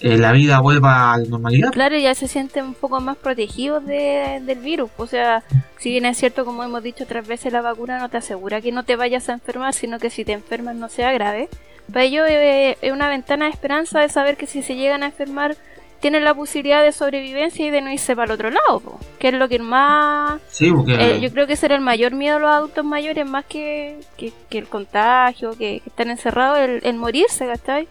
eh, 0.00 0.16
la 0.18 0.32
vida 0.32 0.60
vuelva 0.60 1.12
a 1.12 1.18
la 1.18 1.24
normalidad. 1.28 1.70
Claro, 1.72 1.96
ya 1.98 2.14
se 2.14 2.28
sienten 2.28 2.64
un 2.66 2.74
poco 2.74 3.00
más 3.00 3.16
protegidos 3.16 3.84
de- 3.86 4.40
del 4.44 4.58
virus. 4.58 4.90
O 4.98 5.06
sea, 5.06 5.42
si 5.78 5.90
bien 5.90 6.04
es 6.06 6.18
cierto, 6.18 6.44
como 6.44 6.62
hemos 6.64 6.82
dicho 6.82 7.04
otras 7.04 7.26
veces, 7.26 7.52
la 7.52 7.60
vacuna 7.62 7.98
no 7.98 8.08
te 8.10 8.18
asegura 8.18 8.60
que 8.60 8.72
no 8.72 8.82
te 8.84 8.96
vayas 8.96 9.28
a 9.28 9.32
enfermar, 9.32 9.72
sino 9.74 9.98
que 9.98 10.10
si 10.10 10.24
te 10.24 10.32
enfermas 10.32 10.76
no 10.76 10.88
sea 10.88 11.12
grave. 11.12 11.48
Para 11.92 12.04
ellos 12.04 12.26
eh, 12.30 12.76
es 12.82 12.92
una 12.92 13.08
ventana 13.08 13.46
de 13.46 13.50
esperanza 13.52 14.00
de 14.00 14.08
saber 14.10 14.36
que 14.36 14.46
si 14.46 14.62
se 14.62 14.74
llegan 14.76 15.02
a 15.02 15.06
enfermar, 15.06 15.56
tienen 16.00 16.24
la 16.24 16.34
posibilidad 16.34 16.82
de 16.82 16.92
sobrevivencia 16.92 17.66
y 17.66 17.70
de 17.70 17.80
no 17.82 17.92
irse 17.92 18.16
para 18.16 18.26
el 18.26 18.30
otro 18.32 18.50
lado, 18.50 18.80
po, 18.80 18.98
que 19.18 19.28
es 19.28 19.34
lo 19.34 19.48
que 19.48 19.58
más... 19.58 20.40
Sí, 20.48 20.72
porque 20.72 20.94
eh, 20.98 21.20
yo 21.20 21.30
creo 21.30 21.46
que 21.46 21.52
ese 21.52 21.66
era 21.66 21.74
el 21.74 21.82
mayor 21.82 22.12
miedo 22.12 22.36
de 22.36 22.42
los 22.42 22.50
adultos 22.50 22.84
mayores, 22.84 23.26
más 23.28 23.44
que, 23.44 24.00
que, 24.16 24.32
que 24.48 24.58
el 24.58 24.66
contagio, 24.66 25.50
que, 25.52 25.80
que 25.80 25.88
están 25.90 26.10
encerrados, 26.10 26.58
el, 26.58 26.80
el 26.84 26.94
morirse, 26.96 27.46
¿cachai? 27.46 27.86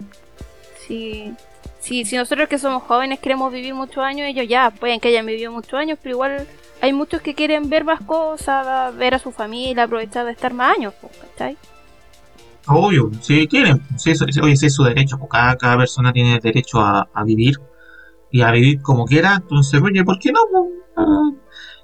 Si, 0.87 1.31
si, 1.79 2.03
si 2.05 2.15
nosotros 2.17 2.49
que 2.49 2.57
somos 2.57 2.83
jóvenes 2.83 3.19
queremos 3.19 3.53
vivir 3.53 3.73
muchos 3.75 4.03
años, 4.03 4.27
ellos 4.27 4.47
ya 4.47 4.71
pueden 4.71 4.99
que 4.99 5.09
hayan 5.09 5.25
vivido 5.25 5.51
muchos 5.51 5.75
años, 5.75 5.99
pero 6.01 6.15
igual 6.15 6.47
hay 6.81 6.93
muchos 6.93 7.21
que 7.21 7.35
quieren 7.35 7.69
ver 7.69 7.83
más 7.83 8.01
cosas, 8.01 8.95
ver 8.97 9.13
a 9.13 9.19
su 9.19 9.31
familia, 9.31 9.83
aprovechar 9.83 10.25
de 10.25 10.31
estar 10.31 10.53
más 10.53 10.75
años, 10.77 10.93
po, 10.95 11.09
¿cachai? 11.21 11.57
Obvio, 12.67 13.09
si 13.21 13.47
quieren, 13.47 13.81
si 13.97 14.13
si- 14.15 14.39
oye, 14.41 14.53
ese 14.53 14.67
es 14.67 14.73
su 14.75 14.83
derecho, 14.83 15.17
pues 15.17 15.29
cada, 15.31 15.55
cada 15.57 15.77
persona 15.77 16.13
tiene 16.13 16.39
derecho 16.39 16.79
a, 16.79 17.07
a 17.13 17.23
vivir 17.23 17.59
y 18.31 18.41
a 18.41 18.51
vivir 18.51 18.81
como 18.81 19.05
quiera, 19.05 19.35
entonces, 19.35 19.81
oye, 19.81 20.03
¿por 20.03 20.19
qué 20.19 20.31
no? 20.31 20.39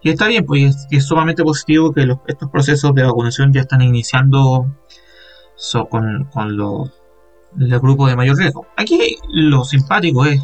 Y 0.01 0.09
está 0.09 0.27
bien, 0.27 0.45
pues 0.45 0.87
es, 0.91 1.07
sumamente 1.07 1.43
positivo 1.43 1.91
que 1.91 2.05
los- 2.05 2.19
estos 2.27 2.49
procesos 2.51 2.93
de 2.93 3.03
vacunación 3.03 3.51
ya 3.51 3.61
están 3.61 3.81
iniciando 3.81 4.67
so- 5.55 5.87
con, 5.89 6.25
con 6.25 6.55
los, 6.55 6.91
grupos 7.81 8.09
de 8.09 8.15
mayor 8.15 8.37
riesgo. 8.37 8.67
Aquí 8.77 9.17
lo 9.29 9.63
simpático 9.63 10.25
es, 10.25 10.41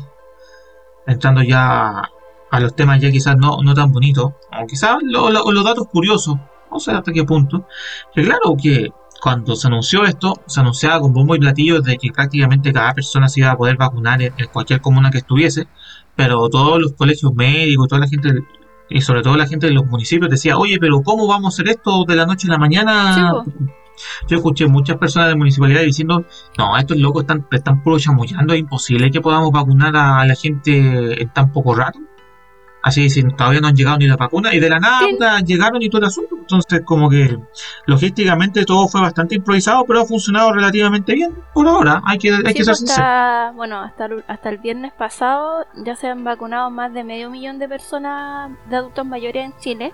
entrando 1.05 1.43
ya 1.43 2.01
a 2.49 2.59
los 2.59 2.75
temas 2.75 2.99
ya 3.01 3.11
quizás 3.11 3.37
no, 3.37 3.57
no 3.63 3.73
tan 3.75 3.91
bonitos, 3.91 4.25
o 4.51 4.65
quizás 4.67 4.97
lo- 5.03 5.29
lo- 5.29 5.51
los 5.51 5.63
datos 5.63 5.87
curiosos, 5.87 6.37
no 6.71 6.79
sé 6.79 6.91
hasta 6.91 7.11
qué 7.11 7.23
punto, 7.23 7.67
que 8.13 8.23
claro 8.23 8.55
que 8.61 8.89
cuando 9.21 9.55
se 9.55 9.67
anunció 9.67 10.03
esto, 10.03 10.41
se 10.47 10.59
anunciaba 10.59 10.99
con 10.99 11.13
bombo 11.13 11.35
y 11.35 11.39
platillo 11.39 11.79
de 11.81 11.97
que 11.97 12.11
prácticamente 12.11 12.73
cada 12.73 12.93
persona 12.93 13.29
se 13.29 13.41
iba 13.41 13.51
a 13.51 13.57
poder 13.57 13.77
vacunar 13.77 14.21
en, 14.21 14.33
en 14.37 14.47
cualquier 14.47 14.81
comuna 14.81 15.11
que 15.11 15.19
estuviese, 15.19 15.67
pero 16.15 16.49
todos 16.49 16.81
los 16.81 16.93
colegios 16.93 17.33
médicos, 17.35 17.87
toda 17.87 18.01
la 18.01 18.07
gente, 18.07 18.43
y 18.89 19.01
sobre 19.01 19.21
todo 19.21 19.37
la 19.37 19.47
gente 19.47 19.67
de 19.67 19.73
los 19.73 19.85
municipios 19.85 20.29
decía, 20.29 20.57
oye, 20.57 20.77
pero 20.79 21.01
¿cómo 21.01 21.27
vamos 21.27 21.53
a 21.53 21.55
hacer 21.55 21.69
esto 21.69 22.03
de 22.05 22.15
la 22.15 22.25
noche 22.25 22.47
a 22.47 22.51
la 22.51 22.57
mañana? 22.57 23.43
Yo 24.27 24.37
escuché 24.37 24.65
muchas 24.65 24.97
personas 24.97 25.29
de 25.29 25.35
municipalidad 25.35 25.81
diciendo, 25.81 26.25
no, 26.57 26.75
estos 26.77 26.97
locos 26.97 27.23
están, 27.23 27.45
están 27.51 27.83
puro 27.83 27.99
chamullando, 27.99 28.53
es 28.53 28.59
imposible 28.59 29.11
que 29.11 29.21
podamos 29.21 29.51
vacunar 29.51 29.95
a 29.95 30.25
la 30.25 30.35
gente 30.35 31.21
en 31.21 31.29
tan 31.31 31.51
poco 31.51 31.75
rato. 31.75 31.99
Así, 32.83 33.09
si 33.09 33.21
todavía 33.23 33.61
no 33.61 33.67
han 33.67 33.75
llegado 33.75 33.97
ni 33.97 34.07
la 34.07 34.15
vacuna, 34.17 34.53
y 34.55 34.59
de 34.59 34.69
la 34.69 34.79
nada 34.79 34.99
Sí. 35.39 35.45
llegaron 35.45 35.81
y 35.81 35.89
todo 35.89 35.99
el 36.01 36.07
asunto. 36.07 36.35
Entonces, 36.39 36.81
como 36.83 37.09
que 37.09 37.37
logísticamente 37.85 38.65
todo 38.65 38.87
fue 38.87 39.01
bastante 39.01 39.35
improvisado, 39.35 39.85
pero 39.85 40.01
ha 40.01 40.05
funcionado 40.05 40.51
relativamente 40.51 41.13
bien 41.13 41.35
por 41.53 41.67
ahora. 41.67 42.01
Hay 42.05 42.17
que, 42.17 42.29
hay 42.29 42.37
Sí, 42.47 42.53
que 42.53 42.63
ser 42.63 42.75
pues, 42.79 42.89
hasta, 42.91 43.51
bueno, 43.55 43.79
hasta 43.81 44.05
el, 44.05 44.23
hasta 44.27 44.49
el 44.49 44.57
viernes 44.57 44.93
pasado 44.93 45.65
ya 45.85 45.95
se 45.95 46.07
han 46.07 46.23
vacunado 46.23 46.69
más 46.71 46.93
de 46.93 47.03
medio 47.03 47.29
millón 47.29 47.59
de 47.59 47.69
personas 47.69 48.51
de 48.69 48.75
adultos 48.77 49.05
mayores 49.05 49.45
en 49.45 49.57
Chile. 49.59 49.93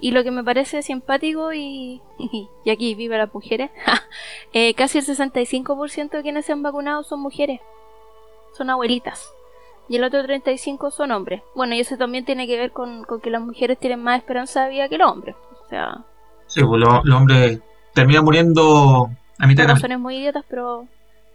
Y 0.00 0.10
lo 0.10 0.22
que 0.22 0.30
me 0.30 0.42
parece 0.44 0.82
simpático 0.82 1.52
y, 1.52 2.02
y 2.64 2.70
aquí 2.70 2.94
viva 2.94 3.16
las 3.16 3.32
mujeres, 3.32 3.70
eh, 4.52 4.74
casi 4.74 4.98
el 4.98 5.04
65% 5.06 6.10
de 6.10 6.22
quienes 6.22 6.46
se 6.46 6.52
han 6.52 6.62
vacunado 6.62 7.02
son 7.04 7.20
mujeres, 7.20 7.60
son 8.56 8.70
abuelitas. 8.70 9.30
Y 9.88 9.96
el 9.96 10.04
otro 10.04 10.22
35% 10.22 10.90
son 10.90 11.12
hombres. 11.12 11.42
Bueno, 11.54 11.74
y 11.74 11.80
eso 11.80 11.96
también 11.96 12.24
tiene 12.24 12.46
que 12.46 12.56
ver 12.56 12.72
con, 12.72 13.04
con 13.04 13.20
que 13.20 13.30
las 13.30 13.42
mujeres 13.42 13.78
tienen 13.78 14.02
más 14.02 14.18
esperanza 14.18 14.64
de 14.64 14.70
vida 14.70 14.88
que 14.88 14.98
los 14.98 15.10
hombres. 15.10 15.36
O 15.64 15.68
sea, 15.68 16.04
Sí, 16.46 16.62
pues 16.62 16.80
los 16.80 17.16
hombres 17.16 17.60
terminan 17.94 18.24
muriendo 18.24 19.10
a 19.38 19.46
mitad 19.46 19.64
de 19.64 19.66
camino. 19.66 19.74
razones 19.74 19.98
muy 19.98 20.16
idiotas, 20.18 20.44
pero, 20.48 20.86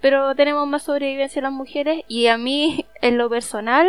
pero 0.02 0.36
tenemos 0.36 0.68
más 0.68 0.84
sobrevivencia 0.84 1.42
las 1.42 1.52
mujeres 1.52 2.04
y 2.08 2.28
a 2.28 2.38
mí, 2.38 2.86
en 3.02 3.18
lo 3.18 3.30
personal, 3.30 3.88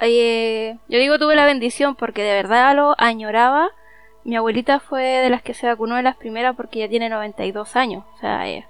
eh, 0.00 0.78
yo 0.88 0.98
digo 0.98 1.18
tuve 1.18 1.36
la 1.36 1.44
bendición 1.46 1.94
porque 1.94 2.22
de 2.22 2.34
verdad 2.34 2.74
lo 2.76 2.94
añoraba. 2.98 3.70
Mi 4.24 4.36
abuelita 4.36 4.78
fue 4.80 5.02
de 5.02 5.30
las 5.30 5.42
que 5.42 5.54
se 5.54 5.66
vacunó 5.66 5.96
de 5.96 6.02
las 6.02 6.16
primeras 6.16 6.54
porque 6.56 6.80
ya 6.80 6.88
tiene 6.88 7.08
92 7.08 7.76
años. 7.76 8.04
O 8.14 8.18
sea, 8.18 8.48
eh, 8.48 8.66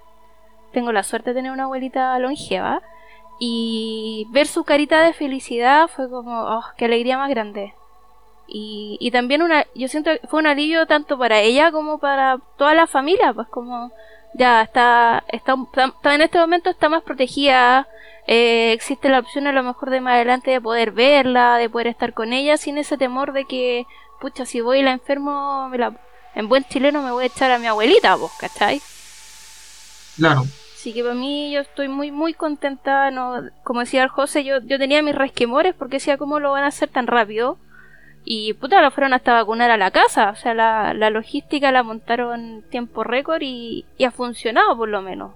tengo 0.73 0.92
la 0.92 1.02
suerte 1.02 1.31
de 1.31 1.37
tener 1.37 1.52
una 1.52 1.64
abuelita 1.64 2.19
longeva. 2.19 2.83
Y 3.45 4.29
ver 4.31 4.47
su 4.47 4.63
carita 4.63 5.03
de 5.03 5.13
felicidad 5.13 5.89
fue 5.89 6.09
como, 6.09 6.45
oh, 6.45 6.65
qué 6.77 6.85
alegría 6.85 7.19
más 7.19 7.29
grande. 7.29 7.75
Y, 8.47 8.97
y 9.01 9.11
también 9.11 9.43
una, 9.43 9.67
yo 9.75 9.89
siento 9.89 10.13
que 10.13 10.25
fue 10.29 10.39
un 10.39 10.47
alivio 10.47 10.87
tanto 10.87 11.19
para 11.19 11.41
ella 11.41 11.73
como 11.73 11.99
para 11.99 12.39
toda 12.57 12.73
la 12.75 12.87
familia, 12.87 13.33
pues 13.33 13.49
como 13.49 13.91
ya 14.35 14.63
está, 14.63 15.25
está, 15.27 15.57
está 15.75 16.15
en 16.15 16.21
este 16.21 16.39
momento 16.39 16.71
está 16.71 16.89
más 16.89 17.03
protegida, 17.03 17.89
eh, 18.29 18.71
existe 18.75 19.09
la 19.09 19.19
opción 19.19 19.49
a 19.49 19.53
lo 19.53 19.65
mejor 19.65 19.91
de 19.91 20.01
más 20.01 20.15
adelante 20.15 20.53
de 20.53 20.61
poder 20.61 20.93
verla, 20.93 21.57
de 21.57 21.69
poder 21.69 21.89
estar 21.89 22.15
con 22.15 22.33
ella 22.33 22.57
sin 22.57 22.79
ese 22.79 22.97
temor 22.97 23.33
de 23.33 23.45
que, 23.47 23.87
pucha, 24.21 24.47
si 24.47 24.61
voy 24.61 24.79
y 24.79 24.83
la 24.83 24.93
enfermo, 24.93 25.69
me 25.69 25.79
la, 25.79 25.97
en 26.37 26.49
buen 26.49 26.63
chileno 26.67 27.03
me 27.03 27.11
voy 27.11 27.25
a 27.25 27.27
echar 27.27 27.51
a 27.51 27.59
mi 27.59 27.67
abuelita, 27.67 28.15
vos, 28.15 28.31
¿cachai? 28.39 28.81
Claro. 30.17 30.45
Así 30.83 30.93
que 30.93 31.05
para 31.05 31.15
mí 31.15 31.53
yo 31.53 31.61
estoy 31.61 31.87
muy 31.87 32.11
muy 32.11 32.35
contenta, 32.35 33.12
no, 33.12 33.35
como 33.62 33.79
decía 33.79 34.03
el 34.03 34.09
José, 34.09 34.43
yo, 34.43 34.59
yo 34.62 34.79
tenía 34.81 35.01
mis 35.01 35.15
resquemores 35.15 35.77
porque 35.79 35.99
decía 35.99 36.19
cómo 36.19 36.41
lo 36.41 36.51
van 36.51 36.65
a 36.65 36.67
hacer 36.67 36.89
tan 36.89 37.07
rápido. 37.07 37.57
Y 38.25 38.55
puta, 38.55 38.83
lo 38.83 38.91
fueron 38.91 39.15
hasta 39.15 39.33
vacunar 39.33 39.71
a 39.71 39.77
la 39.77 39.93
casa. 39.93 40.31
O 40.31 40.35
sea, 40.35 40.55
la, 40.55 40.93
la 40.93 41.11
logística 41.11 41.71
la 41.71 41.85
montaron 41.85 42.65
tiempo 42.69 43.05
récord 43.05 43.43
y, 43.43 43.85
y 43.97 44.05
ha 44.07 44.11
funcionado 44.11 44.77
por 44.77 44.89
lo 44.89 45.03
menos. 45.03 45.31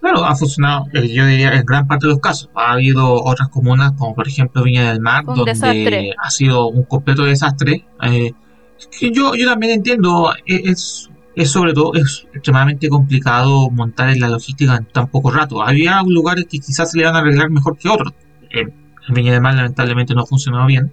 Claro, 0.00 0.24
ha 0.24 0.36
funcionado, 0.36 0.84
eh, 0.94 1.08
yo 1.12 1.26
diría, 1.26 1.52
en 1.54 1.66
gran 1.66 1.88
parte 1.88 2.06
de 2.06 2.12
los 2.12 2.20
casos. 2.20 2.48
Ha 2.54 2.74
habido 2.74 3.24
otras 3.24 3.48
comunas, 3.48 3.90
como 3.98 4.14
por 4.14 4.28
ejemplo 4.28 4.62
Viña 4.62 4.88
del 4.88 5.00
Mar, 5.00 5.24
Un 5.26 5.34
donde 5.34 5.50
desastre. 5.50 6.14
ha 6.16 6.30
sido 6.30 6.68
un 6.68 6.84
completo 6.84 7.24
desastre. 7.24 7.84
Eh, 8.02 8.30
que 9.00 9.10
yo, 9.10 9.34
yo 9.34 9.48
también 9.48 9.72
entiendo, 9.72 10.32
eh, 10.46 10.62
es, 10.66 11.10
es 11.36 11.50
sobre 11.50 11.74
todo, 11.74 11.94
es 11.94 12.26
extremadamente 12.32 12.88
complicado 12.88 13.68
montar 13.70 14.08
en 14.08 14.20
la 14.20 14.28
logística 14.28 14.74
en 14.74 14.86
tan 14.86 15.08
poco 15.08 15.30
rato. 15.30 15.62
Había 15.62 16.02
lugares 16.02 16.46
que 16.50 16.58
quizás 16.58 16.90
se 16.90 16.98
le 16.98 17.04
van 17.04 17.14
a 17.14 17.18
arreglar 17.18 17.50
mejor 17.50 17.76
que 17.76 17.90
otros. 17.90 18.14
En, 18.50 18.72
Viña 19.08 19.32
del 19.32 19.42
Mar 19.42 19.54
lamentablemente 19.54 20.14
no 20.14 20.22
ha 20.22 20.26
funcionado 20.26 20.66
bien. 20.66 20.92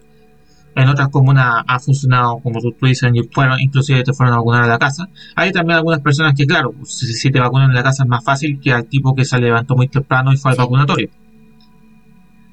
En 0.75 0.89
otras 0.89 1.07
comunas 1.09 1.63
ha 1.65 1.79
funcionado, 1.79 2.39
como 2.39 2.59
tú, 2.59 2.73
tú 2.73 2.85
dices, 2.85 3.09
fueron, 3.31 3.59
inclusive 3.59 4.03
te 4.03 4.11
fueron 4.13 4.33
a 4.33 4.37
vacunar 4.37 4.63
a 4.63 4.67
la 4.67 4.77
casa. 4.77 5.07
Hay 5.35 5.51
también 5.51 5.77
algunas 5.77 6.01
personas 6.01 6.33
que, 6.35 6.45
claro, 6.45 6.73
pues, 6.73 6.93
si, 6.93 7.07
si 7.13 7.31
te 7.31 7.39
vacunan 7.39 7.69
en 7.69 7.75
la 7.75 7.83
casa 7.83 8.03
es 8.03 8.09
más 8.09 8.23
fácil 8.23 8.59
que 8.59 8.73
al 8.73 8.85
tipo 8.85 9.15
que 9.15 9.23
se 9.23 9.39
levantó 9.39 9.75
muy 9.75 9.87
temprano 9.87 10.33
y 10.33 10.37
fue 10.37 10.51
al 10.51 10.57
vacunatorio. 10.57 11.09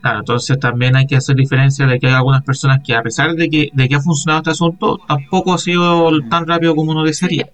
Claro, 0.01 0.21
entonces 0.21 0.59
también 0.61 0.97
hay 0.97 1.07
que 1.07 1.17
hacer 1.17 1.35
diferencia 1.35 1.87
de 1.87 1.99
que 1.99 2.07
hay 2.07 2.15
algunas 2.15 2.43
personas 2.43 2.81
que 2.85 2.95
a 2.95 3.03
pesar 3.03 3.35
de 3.35 3.51
que, 3.51 3.69
de 3.73 3.89
que 3.89 3.97
ha 3.97 4.01
funcionado 4.01 4.39
este 4.39 4.51
asunto, 4.53 4.99
tampoco 5.09 5.55
ha 5.55 5.59
sido 5.59 6.11
tan 6.31 6.47
rápido 6.47 6.77
como 6.77 6.93
uno 6.93 7.05
desearía. 7.05 7.51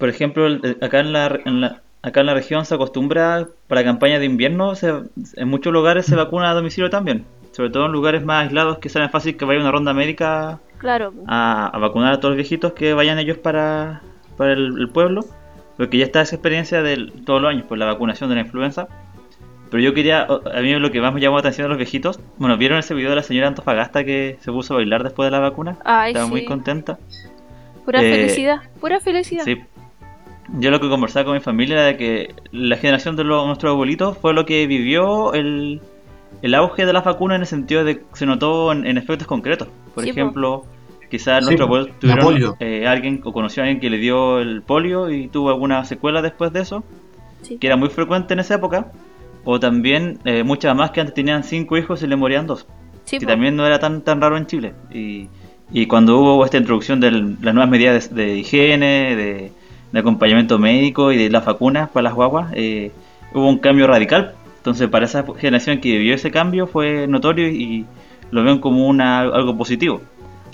Por 0.00 0.08
ejemplo, 0.08 0.46
el- 0.46 0.78
acá 0.80 0.98
en 1.00 1.12
la, 1.12 1.38
en 1.44 1.60
la- 1.60 1.82
acá 2.02 2.20
en 2.20 2.26
la 2.26 2.34
región 2.34 2.64
se 2.64 2.74
acostumbra 2.74 3.46
para 3.68 3.84
campañas 3.84 4.18
de 4.18 4.26
invierno, 4.26 4.74
se- 4.74 4.92
en 5.36 5.48
muchos 5.48 5.72
lugares 5.72 6.06
se 6.06 6.16
vacuna 6.16 6.50
a 6.50 6.54
domicilio 6.54 6.90
también. 6.90 7.24
Sobre 7.52 7.70
todo 7.70 7.86
en 7.86 7.92
lugares 7.92 8.24
más 8.24 8.44
aislados 8.46 8.78
que 8.78 8.88
salen 8.88 9.10
fácil 9.10 9.36
que 9.36 9.44
vaya 9.44 9.60
una 9.60 9.70
ronda 9.70 9.92
médica 9.92 10.58
Claro. 10.78 11.12
a, 11.28 11.66
a 11.66 11.78
vacunar 11.78 12.14
a 12.14 12.16
todos 12.16 12.30
los 12.30 12.36
viejitos 12.36 12.72
que 12.72 12.94
vayan 12.94 13.18
ellos 13.18 13.36
para, 13.38 14.00
para 14.36 14.54
el, 14.54 14.74
el 14.80 14.88
pueblo. 14.88 15.24
Porque 15.76 15.98
ya 15.98 16.04
está 16.04 16.20
esa 16.22 16.36
experiencia 16.36 16.82
de 16.82 17.10
todos 17.24 17.40
los 17.40 17.50
años, 17.50 17.64
por 17.66 17.78
la 17.78 17.86
vacunación 17.86 18.28
de 18.28 18.34
la 18.36 18.42
influenza. 18.42 18.86
Pero 19.70 19.82
yo 19.82 19.94
quería, 19.94 20.22
a 20.24 20.60
mí 20.60 20.74
lo 20.78 20.90
que 20.90 21.00
más 21.00 21.14
me 21.14 21.20
llamó 21.20 21.36
la 21.36 21.40
atención 21.40 21.66
de 21.66 21.68
los 21.70 21.78
viejitos, 21.78 22.18
bueno, 22.38 22.56
¿vieron 22.58 22.78
ese 22.78 22.92
video 22.94 23.10
de 23.10 23.16
la 23.16 23.22
señora 23.22 23.48
Antofagasta 23.48 24.04
que 24.04 24.36
se 24.40 24.50
puso 24.52 24.74
a 24.74 24.78
bailar 24.78 25.04
después 25.04 25.26
de 25.26 25.30
la 25.30 25.38
vacuna? 25.38 25.76
Ay, 25.84 26.10
Estaba 26.12 26.26
muy 26.28 26.44
contenta. 26.44 26.98
Pura 27.84 28.02
Eh, 28.02 28.12
felicidad, 28.14 28.56
pura 28.80 29.00
felicidad. 29.00 29.44
Sí. 29.44 29.58
Yo 30.58 30.70
lo 30.70 30.80
que 30.80 30.88
conversaba 30.88 31.24
con 31.26 31.34
mi 31.34 31.40
familia 31.40 31.74
era 31.76 31.84
de 31.84 31.96
que 31.96 32.34
la 32.50 32.76
generación 32.76 33.14
de 33.16 33.24
los, 33.24 33.46
nuestros 33.46 33.70
abuelitos 33.70 34.18
fue 34.18 34.34
lo 34.34 34.44
que 34.46 34.66
vivió 34.66 35.32
el, 35.32 35.80
el 36.42 36.54
auge 36.54 36.86
de 36.86 36.92
las 36.92 37.04
vacunas 37.04 37.36
en 37.36 37.42
el 37.42 37.46
sentido 37.46 37.84
de 37.84 37.98
que 37.98 38.04
se 38.14 38.26
notó 38.26 38.72
en, 38.72 38.86
en 38.86 38.98
efectos 38.98 39.28
concretos. 39.28 39.68
Por 39.94 40.02
Sí, 40.04 40.10
po. 40.12 40.18
ejemplo, 40.18 40.64
quizás 41.10 41.46
Sí, 41.46 41.54
abuelos 41.60 41.88
La 41.88 41.94
tuvieron 42.00 42.24
polio. 42.24 42.56
eh, 42.58 42.86
alguien 42.86 43.20
o 43.24 43.32
conoció 43.32 43.62
a 43.62 43.66
alguien 43.66 43.80
que 43.80 43.90
le 43.90 43.98
dio 43.98 44.40
el 44.40 44.62
polio 44.62 45.08
y 45.10 45.28
tuvo 45.28 45.50
alguna 45.50 45.84
secuela 45.84 46.20
después 46.20 46.52
de 46.52 46.60
eso, 46.62 46.82
Sí. 47.42 47.56
que 47.58 47.66
era 47.68 47.76
muy 47.76 47.88
frecuente 47.88 48.34
en 48.34 48.40
esa 48.40 48.56
época. 48.56 48.90
O 49.44 49.58
también 49.60 50.18
eh, 50.24 50.42
muchas 50.42 50.74
más 50.76 50.90
que 50.90 51.00
antes 51.00 51.14
tenían 51.14 51.44
cinco 51.44 51.78
hijos 51.78 52.02
y 52.02 52.06
le 52.06 52.16
morían 52.16 52.46
dos 52.46 52.66
Sí, 53.04 53.18
que 53.18 53.24
po. 53.24 53.32
también 53.32 53.56
no 53.56 53.64
era 53.66 53.78
tan 53.78 54.02
tan 54.02 54.20
raro 54.20 54.36
en 54.36 54.46
Chile. 54.46 54.74
Y, 54.92 55.28
y 55.72 55.86
cuando 55.86 56.18
hubo 56.18 56.44
esta 56.44 56.58
introducción 56.58 56.98
de 57.00 57.10
las 57.12 57.54
nuevas 57.54 57.68
medidas 57.70 58.12
de, 58.14 58.24
de 58.26 58.36
higiene, 58.38 59.16
de, 59.16 59.52
de 59.92 59.98
acompañamiento 60.00 60.58
médico 60.58 61.12
y 61.12 61.16
de 61.16 61.30
las 61.30 61.44
vacunas 61.44 61.88
para 61.90 62.04
las 62.04 62.14
guaguas, 62.14 62.52
eh, 62.54 62.92
hubo 63.34 63.48
un 63.48 63.58
cambio 63.58 63.86
radical. 63.86 64.34
Entonces, 64.58 64.88
para 64.88 65.06
esa 65.06 65.24
generación 65.38 65.80
que 65.80 65.88
vivió 65.92 66.14
ese 66.14 66.30
cambio 66.30 66.66
fue 66.66 67.06
notorio 67.06 67.48
y 67.48 67.86
lo 68.30 68.42
ven 68.44 68.58
como 68.60 68.86
una, 68.86 69.20
algo 69.20 69.56
positivo. 69.56 70.00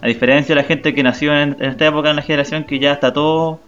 A 0.02 0.06
diferencia 0.08 0.54
de 0.54 0.60
la 0.62 0.66
gente 0.66 0.94
que 0.94 1.02
nació 1.02 1.32
en, 1.36 1.56
en 1.58 1.70
esta 1.70 1.86
época, 1.86 2.10
en 2.10 2.16
la 2.16 2.22
generación 2.22 2.64
que 2.64 2.78
ya 2.78 2.92
está 2.92 3.12
todo, 3.12 3.60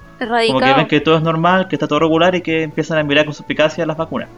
como 0.46 0.60
que 0.60 0.72
ven 0.75 0.87
que 0.87 1.00
todo 1.00 1.16
es 1.16 1.22
normal, 1.22 1.68
que 1.68 1.76
está 1.76 1.88
todo 1.88 1.98
regular 2.00 2.34
y 2.34 2.40
que 2.42 2.62
empiezan 2.62 2.98
a 2.98 3.02
mirar 3.02 3.25
con 3.25 3.34
suspicacia 3.34 3.84
las 3.87 3.96
vacunas. 3.96 4.28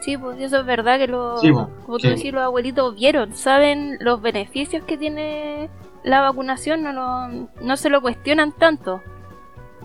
Sí, 0.00 0.16
pues 0.16 0.40
eso 0.40 0.60
es 0.60 0.66
verdad 0.66 0.98
que 0.98 1.08
los, 1.08 1.40
Sí, 1.40 1.50
po, 1.52 1.68
como 1.84 1.98
tú 1.98 2.04
sí. 2.04 2.08
decís, 2.10 2.32
los 2.32 2.42
abuelitos 2.42 2.94
vieron, 2.94 3.34
saben 3.34 3.98
los 4.00 4.22
beneficios 4.22 4.82
que 4.84 4.96
tiene 4.96 5.68
la 6.04 6.20
vacunación, 6.20 6.82
no, 6.82 6.92
lo- 6.92 7.48
no 7.60 7.76
se 7.76 7.90
lo 7.90 8.00
cuestionan 8.00 8.52
tanto 8.52 9.02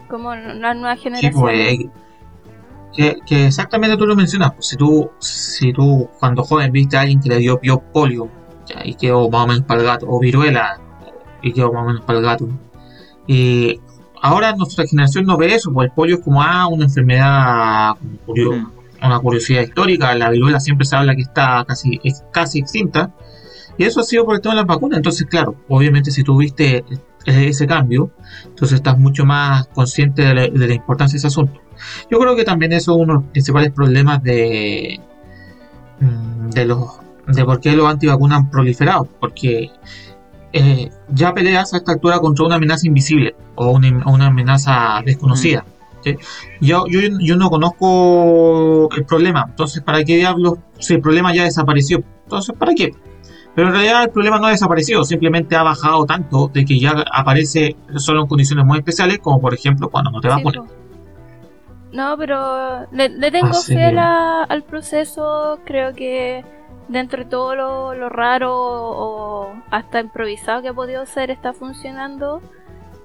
como 0.09 0.35
las 0.35 0.75
nuevas 0.75 0.97
Sí, 0.97 1.03
generaciones. 1.03 1.39
pues, 1.39 1.59
eh, 1.69 1.89
que, 2.95 3.15
que 3.25 3.47
exactamente 3.47 3.97
tú 3.97 4.05
lo 4.05 4.15
mencionas. 4.15 4.53
pues, 4.53 4.67
si 4.67 4.77
tú, 4.77 5.09
si 5.19 5.73
tú 5.73 6.09
cuando 6.19 6.43
joven 6.43 6.71
viste 6.71 6.97
a 6.97 7.01
alguien 7.01 7.19
que 7.21 7.29
le 7.29 7.37
dio 7.37 7.59
pio- 7.59 7.81
polio 7.91 8.29
ya, 8.67 8.81
y 8.85 8.93
quedó 8.95 9.29
más 9.29 9.45
o 9.45 9.47
menos 9.47 9.63
para 9.63 9.79
el 9.81 9.85
gato, 9.87 10.05
o 10.09 10.19
viruela 10.19 10.79
y 11.41 11.51
quedó 11.53 11.73
más 11.73 11.83
o 11.83 11.87
menos 11.87 12.01
para 12.05 12.19
el 12.19 12.25
gato, 12.25 12.47
y 13.27 13.79
ahora 14.21 14.53
nuestra 14.55 14.85
generación 14.85 15.25
no 15.25 15.37
ve 15.37 15.53
eso, 15.55 15.71
pues 15.73 15.87
el 15.89 15.93
polio 15.95 16.15
es 16.17 16.21
como 16.21 16.41
ah, 16.41 16.67
una 16.67 16.85
enfermedad 16.85 17.95
como 17.97 18.17
curio- 18.25 18.53
Mm. 18.53 18.71
una 19.05 19.19
curiosidad 19.19 19.63
histórica, 19.63 20.13
la 20.15 20.29
viruela 20.29 20.59
siempre 20.61 20.85
se 20.85 20.95
habla 20.95 21.15
que 21.15 21.23
está 21.23 21.65
casi, 21.67 21.99
es 22.03 22.23
casi 22.31 22.59
extinta, 22.59 23.11
y 23.77 23.83
eso 23.85 23.99
ha 24.01 24.03
sido 24.03 24.23
por 24.23 24.35
el 24.35 24.41
tema 24.41 24.53
de 24.53 24.61
las 24.61 24.67
vacunas. 24.67 24.97
Entonces, 24.97 25.25
claro, 25.27 25.55
obviamente 25.67 26.11
si 26.11 26.23
tuviste 26.23 26.85
ese 27.25 27.67
cambio, 27.67 28.11
entonces 28.45 28.77
estás 28.77 28.97
mucho 28.97 29.25
más 29.25 29.67
consciente 29.67 30.23
de 30.23 30.33
la, 30.33 30.41
de 30.47 30.67
la 30.67 30.73
importancia 30.73 31.13
de 31.13 31.17
ese 31.19 31.27
asunto. 31.27 31.61
Yo 32.09 32.19
creo 32.19 32.35
que 32.35 32.43
también 32.43 32.73
eso 32.73 32.93
es 32.93 32.97
uno 32.97 33.13
de 33.13 33.19
los 33.19 33.31
principales 33.31 33.71
problemas 33.71 34.21
de, 34.23 34.99
mm, 35.99 36.49
de 36.49 36.65
los 36.65 37.03
de 37.27 37.45
por 37.45 37.59
qué 37.61 37.73
los 37.75 37.87
antivacunas 37.87 38.39
han 38.39 38.49
proliferado, 38.49 39.07
porque 39.19 39.71
eh, 40.51 40.89
ya 41.09 41.33
peleas 41.33 41.73
a 41.73 41.77
esta 41.77 41.93
altura 41.93 42.19
contra 42.19 42.45
una 42.45 42.55
amenaza 42.55 42.85
invisible 42.87 43.35
o 43.55 43.71
una, 43.71 44.05
una 44.05 44.27
amenaza 44.27 45.01
desconocida. 45.05 45.65
¿sí? 46.03 46.15
Yo, 46.59 46.85
yo, 46.87 46.99
yo 47.19 47.37
no 47.37 47.49
conozco 47.49 48.89
el 48.95 49.05
problema, 49.05 49.45
entonces 49.49 49.81
¿para 49.81 50.03
qué 50.03 50.17
diablos 50.17 50.55
si 50.79 50.95
el 50.95 51.01
problema 51.01 51.33
ya 51.33 51.45
desapareció? 51.45 52.03
Entonces 52.23 52.55
¿para 52.57 52.73
qué? 52.73 52.91
Pero 53.55 53.67
en 53.67 53.73
realidad 53.73 54.03
el 54.03 54.09
problema 54.11 54.39
no 54.39 54.47
ha 54.47 54.51
desaparecido, 54.51 55.03
simplemente 55.05 55.55
ha 55.55 55.63
bajado 55.63 56.05
tanto 56.05 56.47
de 56.49 56.65
que 56.65 56.79
ya 56.79 56.93
aparece 57.13 57.75
solo 57.97 58.21
en 58.21 58.27
condiciones 58.27 58.65
muy 58.65 58.79
especiales, 58.79 59.19
como 59.19 59.39
por 59.41 59.53
ejemplo 59.53 59.89
cuando 59.89 60.11
no 60.11 60.21
te 60.21 60.29
Sí, 60.29 60.35
vacunan. 60.35 60.67
No, 61.91 62.17
pero 62.17 62.87
le, 62.91 63.09
le 63.09 63.31
tengo 63.31 63.59
Así 63.59 63.73
fe 63.73 63.91
la- 63.91 64.43
al 64.43 64.63
proceso. 64.63 65.59
Creo 65.65 65.93
que 65.93 66.43
dentro 66.87 67.19
de 67.23 67.29
todo 67.29 67.55
lo, 67.55 67.93
lo 67.93 68.09
raro 68.09 68.51
o 68.55 69.53
hasta 69.69 69.99
improvisado 69.99 70.61
que 70.61 70.69
ha 70.69 70.73
podido 70.73 71.05
ser, 71.05 71.29
está 71.29 71.53
funcionando. 71.53 72.41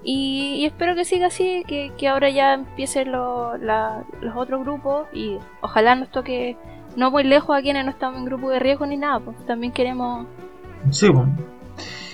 Y, 0.03 0.55
y 0.55 0.65
espero 0.65 0.95
que 0.95 1.05
siga 1.05 1.27
así, 1.27 1.63
que, 1.67 1.91
que 1.97 2.07
ahora 2.07 2.29
ya 2.29 2.53
empiecen 2.53 3.11
lo- 3.11 3.57
la- 3.57 4.03
los 4.21 4.35
otros 4.35 4.61
grupos 4.61 5.07
y 5.13 5.37
ojalá 5.61 5.95
nos 5.95 6.09
toque 6.09 6.57
no 6.99 7.09
muy 7.11 7.23
lejos 7.23 7.57
a 7.57 7.61
quienes 7.61 7.83
no 7.85 7.91
estamos 7.91 8.19
en 8.19 8.25
grupo 8.25 8.49
de 8.51 8.59
riesgo 8.59 8.85
ni 8.85 8.97
nada. 8.97 9.19
Pues 9.19 9.37
también 9.45 9.71
queremos. 9.73 10.27
Sí, 10.91 11.09
bueno. 11.09 11.35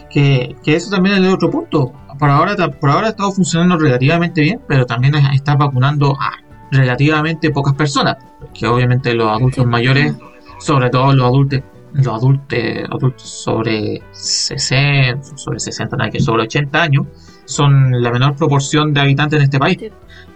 Que, 0.10 0.56
que 0.63 0.75
eso 0.75 0.89
también 0.92 1.15
es 1.18 1.22
el 1.24 1.34
otro 1.34 1.50
punto. 1.50 1.92
Por 2.18 2.30
ahora, 2.30 2.56
por 2.80 2.89
ahora 2.89 3.08
ha 3.08 3.10
estado 3.10 3.32
funcionando 3.32 3.77
relativamente 3.77 4.42
bien, 4.42 4.62
pero 4.68 4.86
también 4.86 5.15
es- 5.15 5.25
está 5.34 5.56
vacunando 5.56 6.15
a 6.20 6.32
relativamente 6.72 7.50
pocas 7.51 7.74
personas. 7.74 8.18
Que 8.54 8.68
obviamente 8.68 9.13
los 9.13 9.27
adultos 9.27 9.63
Sí. 9.65 9.70
mayores, 9.70 10.15
sobre 10.60 10.89
todo 10.89 11.12
los 11.13 11.25
adultos, 11.25 11.62
los 11.94 12.08
adultos, 12.08 12.60
adultos 12.89 13.30
sobre 13.30 14.01
60, 14.12 15.38
sobre 15.38 15.60
60, 15.60 15.98
nada 15.98 16.10
que 16.10 16.20
sobre 16.20 16.44
80 16.44 16.82
años, 16.82 17.08
son 17.46 18.01
la 18.01 18.12
menor 18.12 18.36
proporción 18.36 18.94
de 18.94 19.01
habitantes 19.01 19.39
en 19.39 19.44
este 19.44 19.60
país. 19.60 19.77
Sí. 19.80 19.89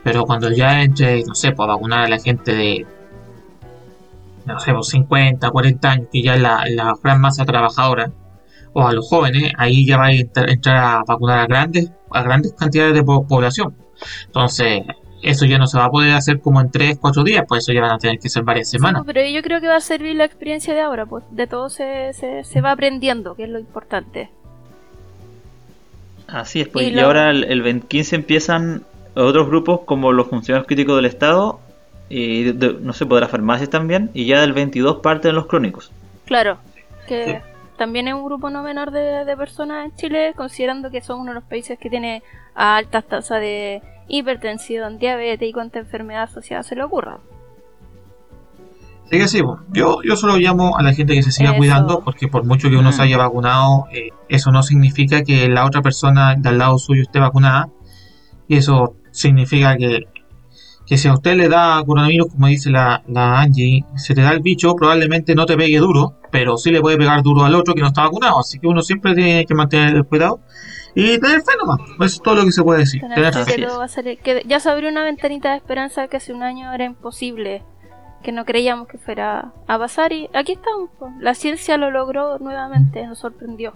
Pero 0.04 0.24
cuando 0.26 0.52
ya 0.52 0.82
entre, 0.84 1.24
no 1.24 1.36
sé, 1.36 1.52
pues 1.54 1.68
vacunar 1.68 2.02
a 2.06 2.08
la 2.10 2.20
gente 2.20 2.54
de, 2.54 2.86
no 4.54 4.60
sé, 4.60 4.74
pues 4.74 4.88
50, 4.88 5.50
40 5.50 5.92
años, 5.92 6.08
que 6.12 6.22
ya 6.22 6.36
es 6.36 6.42
la, 6.42 6.64
la 6.70 6.94
gran 7.04 7.22
masa 7.22 7.46
trabajadora, 7.46 8.12
o 8.74 8.86
a 8.88 8.94
los 8.94 9.08
jóvenes, 9.10 9.54
ahí 9.58 9.86
ya 9.86 9.98
va 9.98 10.08
a 10.08 10.12
entrar, 10.12 10.50
entrar 10.50 10.78
a 10.78 11.04
vacunar 11.08 11.40
a 11.40 11.48
grandes, 11.48 11.92
a 12.12 12.22
grandes 12.24 12.54
cantidades 12.54 12.94
de 12.94 13.04
po- 13.04 13.26
población. 13.28 13.76
Entonces, 14.28 14.84
eso 15.24 15.46
ya 15.46 15.58
no 15.58 15.68
se 15.68 15.78
va 15.78 15.86
a 15.86 15.90
poder 15.90 16.14
hacer 16.14 16.40
como 16.40 16.62
en 16.62 16.70
3, 16.72 16.98
4 17.02 17.24
días, 17.24 17.44
pues 17.48 17.64
eso 17.64 17.74
ya 17.74 17.82
van 17.82 17.92
a 17.92 17.98
tener 17.98 18.20
que 18.20 18.30
ser 18.30 18.44
varias 18.44 18.70
semanas. 18.70 19.04
pero 19.06 19.22
yo 19.26 19.42
creo 19.42 19.60
que 19.60 19.68
va 19.68 19.76
a 19.78 19.82
servir 19.82 20.16
la 20.16 20.26
experiencia 20.26 20.74
de 20.74 20.82
ahora, 20.82 21.06
pues 21.06 21.24
de 21.32 21.48
todo 21.48 21.70
se, 21.70 22.14
se, 22.14 22.44
se 22.44 22.62
va 22.62 22.72
aprendiendo, 22.72 23.36
que 23.36 23.44
es 23.44 23.50
lo 23.50 23.60
importante. 23.60 24.30
Así 26.28 26.62
es, 26.62 26.68
pues. 26.68 26.86
Y 26.86 26.90
Y, 26.90 26.92
lo- 26.94 27.06
ahora 27.08 27.32
el, 27.32 27.44
el 27.46 27.60
2015 27.60 28.16
empiezan 28.16 28.84
otros 29.16 29.48
grupos 29.48 29.82
como 29.86 30.12
los 30.14 30.28
funcionarios 30.28 30.68
críticos 30.68 30.96
del 30.96 31.06
Estado 31.06 31.60
y 32.10 32.44
de- 32.44 32.54
de- 32.54 32.74
no 32.82 32.94
sé, 32.94 33.06
pues 33.06 33.18
de 33.18 33.22
las 33.22 33.32
farmacias 33.32 33.70
también. 33.70 34.10
Y 34.14 34.26
ya 34.26 34.42
del 34.42 34.54
22 34.54 34.98
parten 34.98 35.36
los 35.36 35.46
crónicos. 35.48 35.92
Claro, 36.26 36.58
que 37.08 37.42
también 37.78 38.08
es 38.08 38.14
un 38.14 38.26
grupo 38.26 38.50
no 38.50 38.62
menor 38.64 38.92
de, 38.92 39.26
de 39.26 39.38
personas 39.38 39.86
en 39.86 39.96
Chile, 39.96 40.34
considerando 40.36 40.90
que 40.92 41.02
son 41.02 41.20
uno 41.22 41.32
de 41.32 41.36
los 41.36 41.44
países 41.44 41.78
que 41.80 41.90
tiene 41.90 42.24
altas 42.56 43.06
tasas 43.06 43.40
de 43.40 43.82
hipertensión, 44.08 44.98
diabetes 45.00 45.48
y 45.48 45.54
cuánta 45.54 45.80
enfermedad 45.80 46.24
asociada 46.24 46.64
se 46.64 46.76
le 46.76 46.84
ocurra. 46.84 47.18
Así 49.06 49.18
que 49.18 49.28
sí, 49.28 49.42
yo, 49.72 50.02
yo 50.04 50.16
solo 50.16 50.38
llamo 50.38 50.78
a 50.78 50.84
la 50.84 50.94
gente 50.94 51.16
que 51.16 51.24
se 51.24 51.32
siga 51.32 51.50
Eso. 51.52 51.58
cuidando, 51.58 52.02
porque 52.02 52.28
por 52.28 52.44
mucho 52.46 52.70
que 52.70 52.76
uno 52.76 52.92
se 52.92 53.00
Mm. 53.00 53.06
haya 53.06 53.18
vacunado, 53.18 53.86
eh, 53.92 54.10
eso 54.28 54.52
no 54.52 54.62
significa 54.62 55.24
que 55.24 55.48
la 55.50 55.66
otra 55.66 55.82
persona 55.82 56.36
de 56.36 56.50
al 56.50 56.60
lado 56.60 56.78
suyo 56.78 57.02
esté 57.02 57.20
vacunada. 57.20 57.70
Y 58.48 58.58
eso 58.58 58.96
significa 59.12 59.78
que, 59.78 60.08
que 60.90 60.98
si 60.98 61.08
a 61.08 61.14
usted 61.14 61.36
le 61.36 61.48
da 61.48 61.82
coronavirus, 61.86 62.32
como 62.34 62.48
dice 62.48 62.72
la, 62.72 63.04
la 63.08 63.40
Angie, 63.40 63.86
se 63.96 64.16
te 64.16 64.22
da 64.22 64.32
el 64.32 64.40
bicho, 64.40 64.76
probablemente 64.76 65.36
no 65.36 65.46
te 65.46 65.56
pegue 65.56 65.78
duro, 65.78 66.16
pero 66.32 66.58
sí 66.58 66.72
le 66.72 66.82
puede 66.82 66.98
pegar 66.98 67.22
duro 67.22 67.44
al 67.44 67.54
otro 67.54 67.76
que 67.76 67.82
no 67.82 67.88
está 67.88 68.02
vacunado. 68.04 68.40
Así 68.40 68.60
que 68.60 68.66
uno 68.68 68.82
siempre 68.82 69.14
tiene 69.14 69.46
que 69.46 69.54
mantener 69.54 69.96
el 69.96 70.04
cuidado 70.04 70.40
y 70.96 71.20
tener 71.20 71.42
fe 71.44 71.52
nomás. 71.60 71.80
Eso 71.92 72.04
es 72.06 72.22
todo 72.24 72.36
lo 72.36 72.44
que 72.46 72.52
se 72.52 72.64
puede 72.64 72.80
decir. 72.80 73.02
Tener 73.02 73.16
Tener 73.16 73.34
fe 73.34 73.40
fe. 73.40 73.46
que 73.46 73.52
Así 73.52 73.62
todo 73.62 73.74
es. 73.74 73.80
va 73.80 73.84
a 73.86 73.88
salir- 73.88 74.20
que 74.20 74.44
ya 74.48 74.60
se 74.60 74.70
abrió 74.72 74.90
una 74.90 75.04
ventanita 75.04 75.52
de 75.52 75.58
esperanza 75.58 76.08
que 76.08 76.18
hace 76.18 76.34
un 76.34 76.42
año 76.42 76.74
era 76.74 76.86
imposible, 76.86 77.62
que 78.24 78.32
no 78.32 78.44
creíamos 78.44 78.88
que 78.88 78.98
fuera 78.98 79.54
a 79.68 79.78
pasar 79.78 80.12
y 80.12 80.28
aquí 80.34 80.54
estamos. 80.54 80.90
pues. 80.98 81.12
La 81.20 81.36
ciencia 81.36 81.78
lo 81.78 81.92
logró 81.92 82.40
nuevamente, 82.40 83.06
nos 83.06 83.20
sorprendió. 83.20 83.74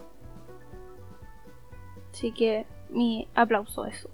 Así 2.12 2.32
que 2.32 2.65
mi 2.89 3.27
aplauso 3.36 3.84
a 3.84 3.89
eso. 3.89 4.10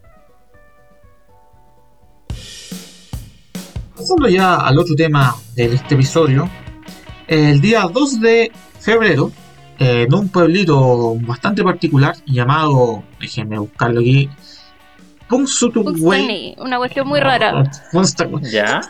Pasando 3.99 4.29
ya 4.29 4.55
al 4.55 4.79
otro 4.79 4.95
tema 4.95 5.35
de 5.55 5.73
este 5.73 5.95
episodio, 5.95 6.49
el 7.27 7.59
día 7.59 7.81
2 7.93 8.21
de 8.21 8.49
febrero, 8.79 9.29
en 9.77 10.13
un 10.13 10.29
pueblito 10.29 11.15
bastante 11.19 11.63
particular 11.63 12.15
llamado, 12.25 13.03
déjenme 13.19 13.59
buscarlo 13.59 13.99
aquí, 13.99 14.29
Punxsutawney. 15.27 16.55
Una 16.59 16.77
cuestión 16.77 17.07
muy 17.09 17.19
rara. 17.19 17.63
Ya. 18.49 18.81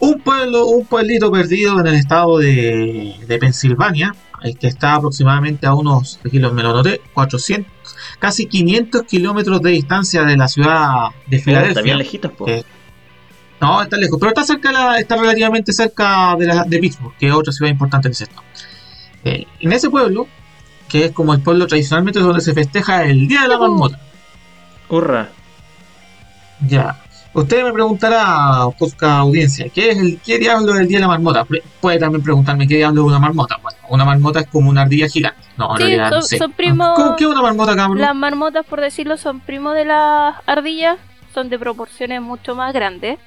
Un 0.00 0.20
pueblo, 0.20 0.66
un 0.66 0.84
pueblito 0.86 1.30
perdido 1.30 1.78
en 1.80 1.86
el 1.86 1.94
estado 1.94 2.38
de, 2.38 3.14
de 3.26 3.38
Pensilvania, 3.38 4.12
que 4.60 4.66
está 4.66 4.94
aproximadamente 4.94 5.66
a 5.68 5.74
unos, 5.74 6.18
aquí 6.24 6.38
lo- 6.40 6.52
me 6.52 6.62
lo 6.64 6.72
noté, 6.72 7.00
400, 7.14 7.70
casi 8.18 8.46
500 8.46 9.02
kilómetros 9.04 9.62
de 9.62 9.70
distancia 9.70 10.22
de 10.24 10.36
la 10.36 10.46
ciudad 10.48 11.10
de 11.28 11.36
Está 11.36 11.44
Filadelfia. 11.50 11.82
bien 11.82 11.98
lejitos, 11.98 12.32
pues. 12.36 12.64
No, 13.60 13.82
está 13.82 13.96
lejos, 13.96 14.18
pero 14.20 14.30
está 14.30 14.44
cerca, 14.44 14.68
de 14.68 14.74
la- 14.74 14.98
está 14.98 15.16
relativamente 15.16 15.72
cerca 15.72 16.36
de, 16.38 16.46
la, 16.46 16.64
de 16.64 16.78
Pittsburgh, 16.78 17.14
que 17.18 17.26
es 17.28 17.32
otra 17.34 17.52
ciudad 17.52 17.70
importante 17.70 18.08
en 18.08 18.12
ese 18.12 18.24
estado. 18.24 18.42
Eh, 19.24 19.46
en 19.60 19.72
ese 19.72 19.90
pueblo, 19.90 20.28
que 20.88 21.06
es 21.06 21.12
como 21.12 21.34
el 21.34 21.40
pueblo 21.42 21.66
tradicionalmente 21.66 22.20
donde 22.20 22.40
se 22.40 22.54
festeja 22.54 23.04
el 23.04 23.26
Día 23.28 23.42
de 23.42 23.48
la. 23.48 23.58
Marmota. 23.58 23.98
Hurra. 24.88 25.28
Ya. 26.66 27.02
Usted 27.34 27.62
me 27.62 27.72
preguntará, 27.72 28.66
posca 28.78 29.18
audiencia, 29.18 29.68
¿qué 29.68 29.90
es 29.90 29.98
el 29.98 30.18
qué 30.24 30.38
diablo 30.38 30.74
es 30.74 30.80
el 30.80 30.88
Día 30.88 30.96
de 30.98 31.02
la 31.02 31.08
Marmota? 31.08 31.46
Puede 31.80 31.98
también 31.98 32.22
preguntarme 32.22 32.66
qué 32.66 32.76
diablo 32.76 33.02
es 33.02 33.06
una 33.08 33.18
marmota. 33.18 33.58
Bueno, 33.62 33.78
una 33.90 34.04
marmota 34.04 34.40
es 34.40 34.46
como 34.46 34.70
una 34.70 34.82
ardilla 34.82 35.08
gigante. 35.08 35.38
No, 35.56 35.78
en 35.78 35.86
Sí, 35.86 35.96
no 35.96 36.08
son- 36.08 36.22
sé. 36.22 36.38
son 36.38 36.52
primos- 36.52 36.94
¿Cómo, 36.96 37.16
¿Qué 37.16 37.24
es 37.24 37.30
una 37.30 37.42
marmota, 37.42 37.76
cabrón? 37.76 38.00
Las 38.00 38.14
marmotas, 38.16 38.64
por 38.64 38.80
decirlo, 38.80 39.16
son 39.18 39.40
primos 39.40 39.74
de 39.74 39.84
las 39.84 40.36
ardillas, 40.46 40.96
son 41.34 41.48
de 41.50 41.58
proporciones 41.58 42.22
mucho 42.22 42.54
más 42.56 42.72
grandes. 42.72 43.18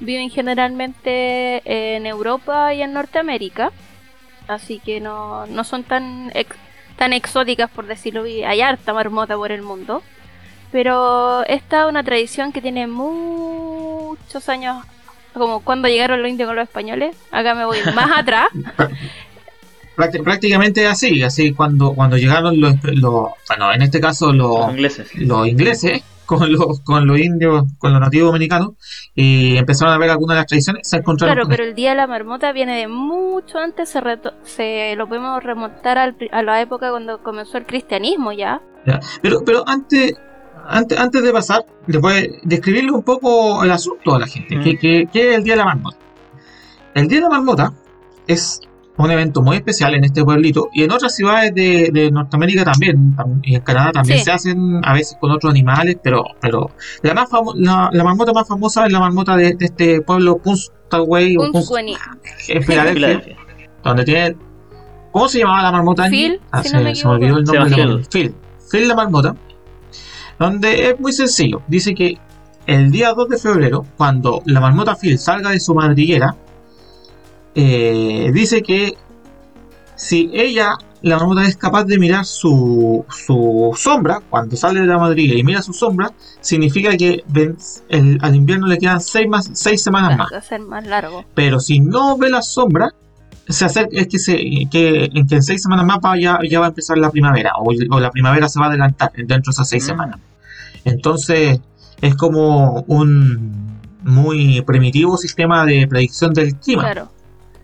Viven 0.00 0.30
generalmente 0.30 1.62
en 1.96 2.06
Europa 2.06 2.72
y 2.74 2.82
en 2.82 2.92
Norteamérica, 2.94 3.70
así 4.48 4.78
que 4.78 4.98
no, 5.00 5.46
no 5.46 5.62
son 5.64 5.84
tan, 5.84 6.30
ex- 6.34 6.56
tan 6.96 7.12
exóticas, 7.12 7.70
por 7.70 7.86
decirlo. 7.86 8.26
y 8.26 8.42
Hay 8.44 8.62
harta 8.62 8.92
marmota 8.94 9.36
por 9.36 9.52
el 9.52 9.62
mundo. 9.62 10.02
Pero 10.72 11.44
esta 11.46 11.82
es 11.82 11.88
una 11.88 12.02
tradición 12.04 12.52
que 12.52 12.62
tiene 12.62 12.86
muchos 12.86 14.48
años, 14.48 14.84
como 15.34 15.60
cuando 15.60 15.88
llegaron 15.88 16.22
los 16.22 16.30
indios 16.30 16.46
con 16.46 16.56
los 16.56 16.62
españoles. 16.68 17.14
Acá 17.30 17.54
me 17.54 17.64
voy 17.64 17.78
más 17.94 18.10
atrás. 18.18 18.46
Prácti- 19.96 20.22
prácticamente 20.22 20.86
así, 20.86 21.22
así 21.22 21.52
cuando, 21.52 21.92
cuando 21.92 22.16
llegaron 22.16 22.58
los, 22.60 22.74
los- 22.84 23.30
bueno, 23.48 23.72
en 23.74 23.82
este 23.82 24.00
caso 24.00 24.32
los, 24.32 24.60
Los 24.60 24.70
ingleses. 24.70 25.14
los 25.16 25.46
ingleses 25.46 26.02
con 26.38 26.52
los, 26.52 26.80
con 26.80 27.06
los 27.06 27.18
indios, 27.18 27.64
con 27.78 27.92
los 27.92 28.00
nativos 28.00 28.30
americanos, 28.30 28.70
y 29.14 29.56
empezaron 29.56 29.92
a 29.94 29.98
ver 29.98 30.10
algunas 30.10 30.36
de 30.36 30.40
las 30.40 30.46
tradiciones, 30.46 30.88
se 30.88 30.96
encontraron 30.98 31.34
Claro, 31.34 31.48
pero 31.48 31.64
el 31.64 31.74
Día 31.74 31.90
de 31.90 31.96
la 31.96 32.06
Marmota 32.06 32.52
viene 32.52 32.76
de 32.78 32.88
mucho 32.88 33.58
antes, 33.58 33.88
se, 33.88 34.00
reto- 34.00 34.34
se 34.44 34.94
lo 34.96 35.08
podemos 35.08 35.42
remontar 35.42 35.98
al 35.98 36.16
a 36.32 36.42
la 36.42 36.60
época 36.60 36.90
cuando 36.90 37.22
comenzó 37.22 37.58
el 37.58 37.66
cristianismo 37.66 38.32
ya. 38.32 38.60
Ya, 38.86 39.00
Pero, 39.22 39.40
pero 39.44 39.64
antes, 39.66 40.14
antes, 40.66 40.98
antes 40.98 41.22
de 41.22 41.32
pasar, 41.32 41.64
les 41.86 42.00
voy 42.00 42.12
a 42.14 42.22
describirle 42.44 42.92
un 42.92 43.02
poco 43.02 43.62
el 43.64 43.70
asunto 43.70 44.14
a 44.14 44.20
la 44.20 44.26
gente. 44.26 44.56
Mm. 44.56 44.62
¿Qué, 44.62 44.78
qué- 44.78 45.08
qué 45.12 45.30
es 45.30 45.36
el 45.38 45.44
Día 45.44 45.54
de 45.54 45.58
la 45.58 45.64
Marmota? 45.66 45.96
El 46.94 47.08
Día 47.08 47.18
de 47.18 47.22
la 47.24 47.30
Marmota 47.30 47.72
es 48.26 48.60
un 49.04 49.10
evento 49.10 49.42
muy 49.42 49.56
especial 49.56 49.94
en 49.94 50.04
este 50.04 50.24
pueblito 50.24 50.68
y 50.72 50.82
en 50.84 50.92
otras 50.92 51.14
ciudades 51.14 51.54
de, 51.54 51.90
de 51.92 52.10
Norteamérica 52.10 52.64
también, 52.64 53.16
tam- 53.16 53.40
y 53.42 53.54
en 53.56 53.62
Canadá 53.62 53.92
también 53.92 54.18
Sí. 54.18 54.24
se 54.24 54.32
hacen 54.32 54.80
a 54.84 54.92
veces 54.92 55.16
con 55.20 55.30
otros 55.30 55.50
animales, 55.52 55.96
pero, 56.02 56.24
pero 56.40 56.70
la, 57.02 57.14
más 57.14 57.28
famo- 57.30 57.54
la, 57.56 57.88
la 57.92 58.04
marmota 58.04 58.32
más 58.32 58.46
famosa 58.48 58.86
es 58.86 58.92
la 58.92 59.00
marmota 59.00 59.36
de, 59.36 59.54
de 59.54 59.64
este 59.64 60.00
pueblo 60.02 60.38
Punxsutawney. 60.38 61.36
en 62.48 62.62
Filadelfia, 62.62 63.22
donde 63.84 64.04
tiene... 64.04 64.36
¿Cómo 65.12 65.28
se 65.28 65.40
llamaba 65.40 65.62
la 65.62 65.72
marmota? 65.72 66.08
Phil, 66.08 66.40
Ah, 66.52 66.62
si 66.62 66.68
se, 66.68 66.76
no 66.76 66.82
me 66.84 66.94
se 66.94 67.04
me 67.06 67.14
olvidó 67.14 67.38
el 67.38 67.44
nombre 67.44 67.70
de 67.76 67.84
la. 67.86 68.02
Phil. 68.10 68.34
Phil 68.70 68.86
la 68.88 68.94
marmota. 68.94 69.34
Donde 70.38 70.88
es 70.90 71.00
muy 71.00 71.12
sencillo. 71.12 71.62
Dice 71.66 71.94
que 71.94 72.18
el 72.66 72.90
día 72.92 73.12
2 73.12 73.28
de 73.28 73.38
febrero, 73.38 73.84
cuando 73.96 74.40
la 74.46 74.60
marmota 74.60 74.94
Phil 74.94 75.18
salga 75.18 75.50
de 75.50 75.58
su 75.60 75.74
madriguera, 75.74 76.36
eh, 77.54 78.30
dice 78.32 78.62
que 78.62 78.94
si 79.96 80.30
ella, 80.32 80.76
la 81.02 81.16
marmota, 81.18 81.44
es 81.46 81.56
capaz 81.56 81.84
de 81.84 81.98
mirar 81.98 82.24
su, 82.24 83.04
su 83.10 83.72
sombra, 83.76 84.20
cuando 84.30 84.56
sale 84.56 84.80
de 84.80 84.86
la 84.86 84.98
madriguera 84.98 85.38
y 85.38 85.42
mira 85.44 85.62
su 85.62 85.72
sombra, 85.72 86.10
significa 86.40 86.96
que 86.96 87.22
ven- 87.28 87.56
el- 87.88 88.18
al 88.22 88.34
invierno 88.34 88.66
le 88.66 88.78
quedan 88.78 89.00
6 89.00 89.28
más, 89.28 89.50
seis 89.54 89.82
semanas 89.82 90.16
más. 90.16 90.28
Va 90.32 90.38
a 90.38 90.42
ser 90.42 90.60
más 90.60 90.86
largo. 90.86 91.24
Pero 91.34 91.60
si 91.60 91.80
no 91.80 92.16
ve 92.16 92.30
la 92.30 92.42
sombra, 92.42 92.90
se 93.48 93.64
acerca, 93.64 93.90
es 93.98 94.06
que, 94.08 94.18
se, 94.18 94.36
que, 94.70 95.10
en 95.12 95.26
que 95.26 95.34
en 95.36 95.42
seis 95.42 95.62
semanas 95.62 95.84
más 95.84 95.98
va, 96.04 96.18
ya, 96.18 96.38
ya 96.48 96.60
va 96.60 96.66
a 96.66 96.68
empezar 96.68 96.96
la 96.98 97.10
primavera, 97.10 97.52
o, 97.58 97.72
o 97.90 98.00
la 98.00 98.10
primavera 98.10 98.48
se 98.48 98.58
va 98.60 98.66
a 98.66 98.68
adelantar 98.68 99.10
dentro 99.16 99.50
de 99.50 99.50
esas 99.50 99.68
seis 99.68 99.84
Mm. 99.84 99.86
semanas. 99.86 100.20
Entonces, 100.84 101.60
es 102.00 102.14
como 102.14 102.84
un 102.86 103.78
muy 104.02 104.62
primitivo 104.62 105.18
sistema 105.18 105.66
de 105.66 105.86
predicción 105.86 106.32
del 106.32 106.54
clima. 106.56 106.82
Claro. 106.84 107.08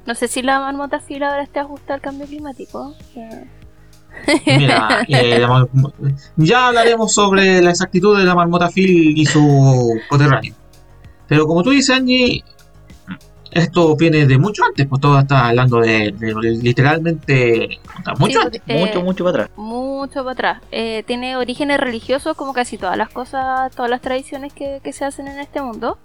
No 0.06 0.14
sé 0.14 0.28
si 0.28 0.42
la 0.42 0.60
marmota 0.60 1.00
Phil 1.00 1.22
ahora 1.22 1.42
está 1.42 1.62
ajustada 1.62 1.94
al 1.94 2.00
cambio 2.00 2.26
climático. 2.26 2.94
Eh, 3.16 3.44
Mira, 4.46 5.04
eh, 5.08 5.46
ya 6.36 6.68
hablaremos 6.68 7.12
sobre 7.12 7.60
la 7.60 7.70
exactitud 7.70 8.16
de 8.18 8.24
la 8.24 8.34
marmota 8.34 8.70
Phil 8.70 9.16
y 9.18 9.26
su 9.26 9.94
coterráneo. 10.08 10.54
Pero 11.28 11.46
como 11.46 11.62
tú 11.62 11.70
dices, 11.70 11.90
Angie, 11.96 12.42
esto 13.50 13.96
viene 13.96 14.26
de 14.26 14.38
mucho 14.38 14.64
antes, 14.64 14.86
pues 14.86 15.00
todo 15.00 15.18
está 15.18 15.48
hablando 15.48 15.80
de, 15.80 16.12
de 16.12 16.34
literalmente 16.62 17.78
mucho 18.18 18.40
sí, 18.40 18.46
antes. 18.46 18.62
eh, 18.66 18.80
Mucho, 18.80 19.02
mucho 19.02 19.24
para 19.24 19.44
atrás. 19.44 19.50
mucho 19.56 20.20
para 20.22 20.32
atrás. 20.32 20.62
Eh, 20.70 21.02
tiene 21.06 21.36
orígenes 21.36 21.78
religiosos 21.80 22.36
como 22.36 22.52
casi 22.52 22.78
todas 22.78 22.96
las 22.96 23.08
cosas, 23.10 23.74
todas 23.74 23.90
las 23.90 24.00
tradiciones 24.02 24.52
que, 24.52 24.80
que 24.84 24.92
se 24.92 25.04
hacen 25.04 25.26
en 25.28 25.38
este 25.40 25.60
mundo. 25.62 25.98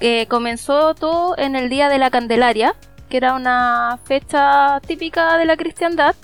Que 0.00 0.26
comenzó 0.28 0.94
todo 0.94 1.36
en 1.38 1.56
el 1.56 1.68
Día 1.70 1.88
de 1.88 1.98
la 1.98 2.10
Candelaria, 2.10 2.74
que 3.08 3.16
era 3.18 3.34
una 3.34 3.98
fecha 4.04 4.80
típica 4.86 5.36
de 5.36 5.44
la 5.44 5.56
cristiandad 5.56 6.14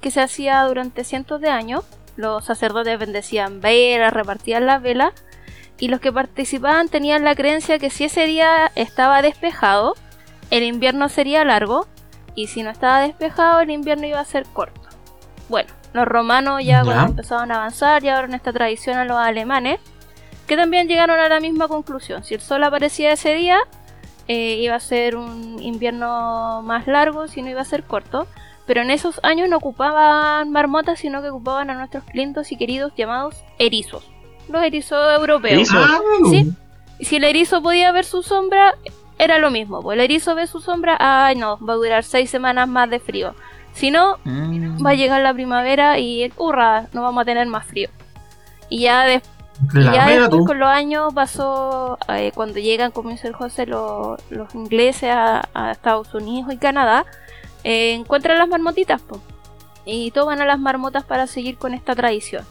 que 0.00 0.10
se 0.10 0.20
hacía 0.20 0.62
durante 0.64 1.04
cientos 1.04 1.40
de 1.40 1.48
años. 1.48 1.84
Los 2.16 2.44
sacerdotes 2.44 2.98
bendecían 2.98 3.60
velas, 3.60 4.12
repartían 4.12 4.66
las 4.66 4.82
velas 4.82 5.12
y 5.78 5.88
los 5.88 6.00
que 6.00 6.12
participaban 6.12 6.88
tenían 6.88 7.24
la 7.24 7.34
creencia 7.34 7.78
que 7.78 7.90
si 7.90 8.04
ese 8.04 8.26
día 8.26 8.70
estaba 8.74 9.20
despejado, 9.22 9.94
el 10.50 10.62
invierno 10.62 11.08
sería 11.08 11.44
largo 11.44 11.86
y 12.34 12.46
si 12.46 12.62
no 12.62 12.70
estaba 12.70 13.00
despejado, 13.00 13.60
el 13.60 13.70
invierno 13.70 14.06
iba 14.06 14.20
a 14.20 14.24
ser 14.24 14.44
corto. 14.46 14.80
Bueno, 15.48 15.68
los 15.92 16.06
romanos 16.06 16.62
ya, 16.62 16.78
Ya. 16.78 16.84
cuando 16.84 17.04
empezaron 17.06 17.50
a 17.52 17.56
avanzar 17.56 18.02
llevaron 18.02 18.34
esta 18.34 18.52
tradición 18.52 18.98
a 18.98 19.04
los 19.04 19.16
alemanes, 19.16 19.80
que 20.46 20.56
también 20.56 20.88
llegaron 20.88 21.18
a 21.18 21.28
la 21.28 21.40
misma 21.40 21.66
conclusión. 21.68 22.22
Si 22.24 22.34
el 22.34 22.40
sol 22.40 22.62
aparecía 22.64 23.12
ese 23.12 23.34
día, 23.34 23.58
eh, 24.28 24.56
iba 24.60 24.74
a 24.74 24.80
ser 24.80 25.16
un 25.16 25.62
invierno 25.62 26.62
más 26.62 26.86
largo, 26.86 27.28
si 27.28 27.42
no 27.42 27.50
iba 27.50 27.60
a 27.60 27.64
ser 27.64 27.84
corto. 27.84 28.26
Pero 28.66 28.80
en 28.82 28.90
esos 28.90 29.20
años 29.22 29.48
no 29.48 29.58
ocupaban 29.58 30.50
marmotas, 30.50 30.98
sino 30.98 31.22
que 31.22 31.28
ocupaban 31.30 31.70
a 31.70 31.74
nuestros 31.74 32.02
lindos 32.12 32.50
y 32.50 32.56
queridos 32.56 32.92
llamados 32.96 33.36
erizos. 33.58 34.04
Los 34.48 34.62
erizos 34.64 34.98
europeos. 35.18 35.54
¿Erizos? 35.54 35.76
Ah, 35.88 36.00
Sí. 36.30 36.52
Si 37.00 37.16
el 37.16 37.24
erizo 37.24 37.62
podía 37.62 37.92
ver 37.92 38.04
su 38.06 38.22
sombra, 38.22 38.74
era 39.18 39.38
lo 39.38 39.50
mismo. 39.50 39.82
Pues 39.82 39.96
el 39.98 40.04
erizo 40.04 40.34
ve 40.34 40.46
su 40.46 40.60
sombra, 40.60 40.96
ay 40.98 41.36
no, 41.36 41.58
va 41.64 41.74
a 41.74 41.76
durar 41.76 42.02
seis 42.04 42.30
semanas 42.30 42.66
más 42.68 42.88
de 42.90 42.98
frío. 43.00 43.34
Si 43.74 43.90
no, 43.90 44.16
Mm. 44.24 44.84
va 44.84 44.90
a 44.90 44.94
llegar 44.94 45.20
la 45.20 45.34
primavera 45.34 45.98
y 45.98 46.32
hurra, 46.38 46.86
no 46.92 47.02
vamos 47.02 47.22
a 47.22 47.24
tener 47.26 47.46
más 47.46 47.66
frío. 47.66 47.88
Y 48.70 48.80
ya, 48.80 49.20
y 49.74 49.84
ya 49.84 50.06
después 50.20 50.46
con 50.46 50.58
los 50.58 50.68
años 50.68 51.14
pasó, 51.14 51.98
eh, 52.08 52.30
cuando 52.34 52.58
llegan, 52.58 52.90
como 52.92 53.10
dice 53.10 53.28
el 53.28 53.34
José, 53.34 53.66
lo- 53.66 54.16
los 54.30 54.54
ingleses 54.54 55.10
a, 55.10 55.48
a 55.54 55.72
Estados 55.72 56.12
Unidos 56.14 56.52
y 56.52 56.58
Canadá, 56.58 57.06
eh, 57.64 57.92
encuentran 57.94 58.38
las 58.38 58.48
marmotitas, 58.48 59.00
po. 59.02 59.20
y 59.84 60.10
toman 60.10 60.40
a 60.40 60.44
las 60.46 60.58
marmotas 60.58 61.04
para 61.04 61.26
seguir 61.26 61.56
con 61.58 61.72
esta 61.74 61.94
tradición. 61.94 62.44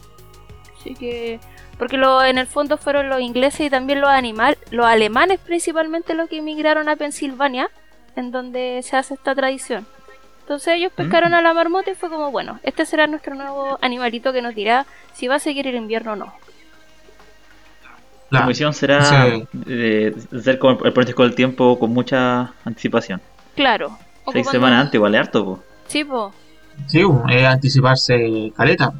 Así 0.80 0.94
que, 0.96 1.40
porque 1.78 1.98
lo, 1.98 2.24
en 2.24 2.38
el 2.38 2.48
fondo 2.48 2.78
fueron 2.78 3.10
los 3.10 3.20
ingleses 3.22 3.68
y 3.68 3.70
también 3.70 4.02
los 4.02 4.10
animal, 4.10 4.58
los 4.72 4.86
alemanes 4.86 5.40
principalmente 5.40 6.14
los 6.16 6.30
que 6.30 6.38
emigraron 6.38 6.90
a 6.90 6.96
Pensilvania, 6.96 7.70
en 8.16 8.32
donde 8.32 8.82
se 8.84 8.96
hace 8.98 9.14
esta 9.16 9.36
tradición. 9.36 9.86
Entonces 10.42 10.76
ellos 10.76 10.92
pescaron 10.96 11.34
a 11.34 11.42
la 11.42 11.54
marmota 11.54 11.90
y 11.92 11.96
fue 11.96 12.10
como, 12.10 12.30
bueno, 12.32 12.60
este 12.64 12.86
será 12.86 13.08
nuestro 13.08 13.34
nuevo 13.36 13.78
animalito 13.82 14.32
que 14.32 14.42
nos 14.44 14.54
dirá 14.56 14.86
si 15.14 15.28
va 15.28 15.36
a 15.36 15.40
seguir 15.40 15.66
el 15.68 15.76
invierno 15.76 16.14
o 16.14 16.16
no. 16.16 16.34
La- 18.42 18.46
misión 18.46 18.74
será 18.74 19.04
Sí. 19.32 19.48
eh, 19.68 20.16
ser 20.44 20.60
como 20.60 20.74
el 20.84 20.94
pronóstico 20.94 21.24
del 21.24 21.36
tiempo 21.36 21.78
con 21.80 21.92
mucha 21.92 22.54
anticipación. 22.64 23.22
Claro. 23.56 23.98
Seis 24.32 24.48
semanas 24.50 24.82
antes, 24.82 24.96
igual 24.96 25.14
es 25.16 25.22
harto, 25.22 25.46
po. 25.46 25.64
Sí, 25.88 26.04
po. 26.04 26.32
Sí, 26.88 27.02
es 27.30 27.46
anticiparse 27.46 28.52
caleta. 28.56 28.94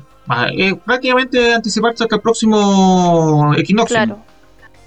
Es 0.56 0.74
prácticamente 0.86 1.54
anticiparse 1.54 2.04
hasta 2.04 2.16
el 2.16 2.22
próximo 2.22 3.54
equinoccio. 3.58 3.96
Claro. 3.96 4.20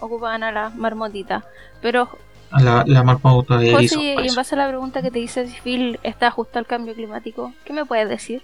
Ocupaban 0.01 0.43
a 0.45 0.53
las 0.53 0.75
marmotitas. 0.77 1.45
Pero, 1.83 2.09
A 2.51 2.61
La, 2.63 2.83
la 2.87 3.03
marmota 3.03 3.59
de 3.59 3.73
José, 3.73 4.01
y 4.01 4.29
en 4.29 4.35
base 4.35 4.55
a 4.55 4.59
la 4.59 4.69
pregunta 4.69 5.03
que 5.03 5.11
te 5.11 5.19
hice 5.19 5.47
si 5.49 5.61
Phil 5.61 5.99
está 6.03 6.29
ajustado 6.29 6.61
al 6.61 6.67
cambio 6.67 6.95
climático, 6.95 7.53
¿qué 7.65 7.73
me 7.75 7.85
puedes 7.85 8.09
decir? 8.09 8.43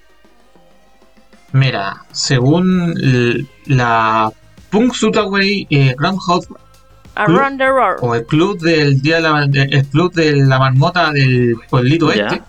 Mira, 1.53 2.03
según 2.13 2.95
l- 3.01 3.47
la 4.75 4.81
Punxsutawney 4.81 5.67
eh, 5.71 5.95
Groundhog 5.99 6.45
Around 7.17 7.59
the 7.59 7.69
Roar. 7.69 7.97
o 8.01 8.15
el 8.15 8.27
club 8.27 8.59
del 8.59 9.01
día 9.01 9.17
de 9.17 9.23
la, 9.23 9.45
el 9.53 9.87
club 9.87 10.13
de 10.13 10.35
la 10.37 10.59
marmota 10.59 11.13
del 11.13 11.55
pueblito 11.71 12.11
este, 12.11 12.43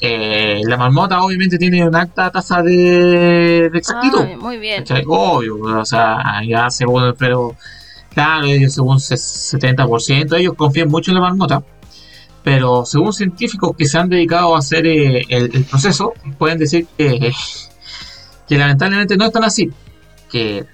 eh, 0.00 0.60
la 0.66 0.76
marmota 0.76 1.22
obviamente 1.22 1.56
tiene 1.58 1.86
una 1.86 2.02
alta 2.02 2.30
tasa 2.30 2.62
de, 2.62 3.70
de 3.70 3.78
exactitud. 3.78 4.24
Muy 4.40 4.58
bien. 4.58 4.80
¿Cachai? 4.84 5.04
Obvio, 5.06 5.56
o 5.58 5.84
sea, 5.84 6.42
ya 6.46 6.68
según, 6.70 7.14
pero 7.18 7.56
claro, 8.12 8.46
ellos 8.46 8.74
según 8.74 9.00
se- 9.00 9.14
70%, 9.58 10.36
ellos 10.38 10.54
confían 10.54 10.88
mucho 10.88 11.10
en 11.10 11.16
la 11.16 11.22
marmota, 11.22 11.62
pero 12.42 12.84
según 12.84 13.12
científicos 13.14 13.72
que 13.76 13.86
se 13.86 13.98
han 13.98 14.08
dedicado 14.10 14.54
a 14.54 14.58
hacer 14.58 14.86
eh, 14.86 15.24
el, 15.28 15.50
el 15.54 15.64
proceso, 15.64 16.12
pueden 16.38 16.58
decir 16.58 16.86
que, 16.96 17.32
que 18.46 18.58
lamentablemente 18.58 19.16
no 19.16 19.24
es 19.26 19.32
tan 19.32 19.44
así, 19.44 19.70
que 20.30 20.64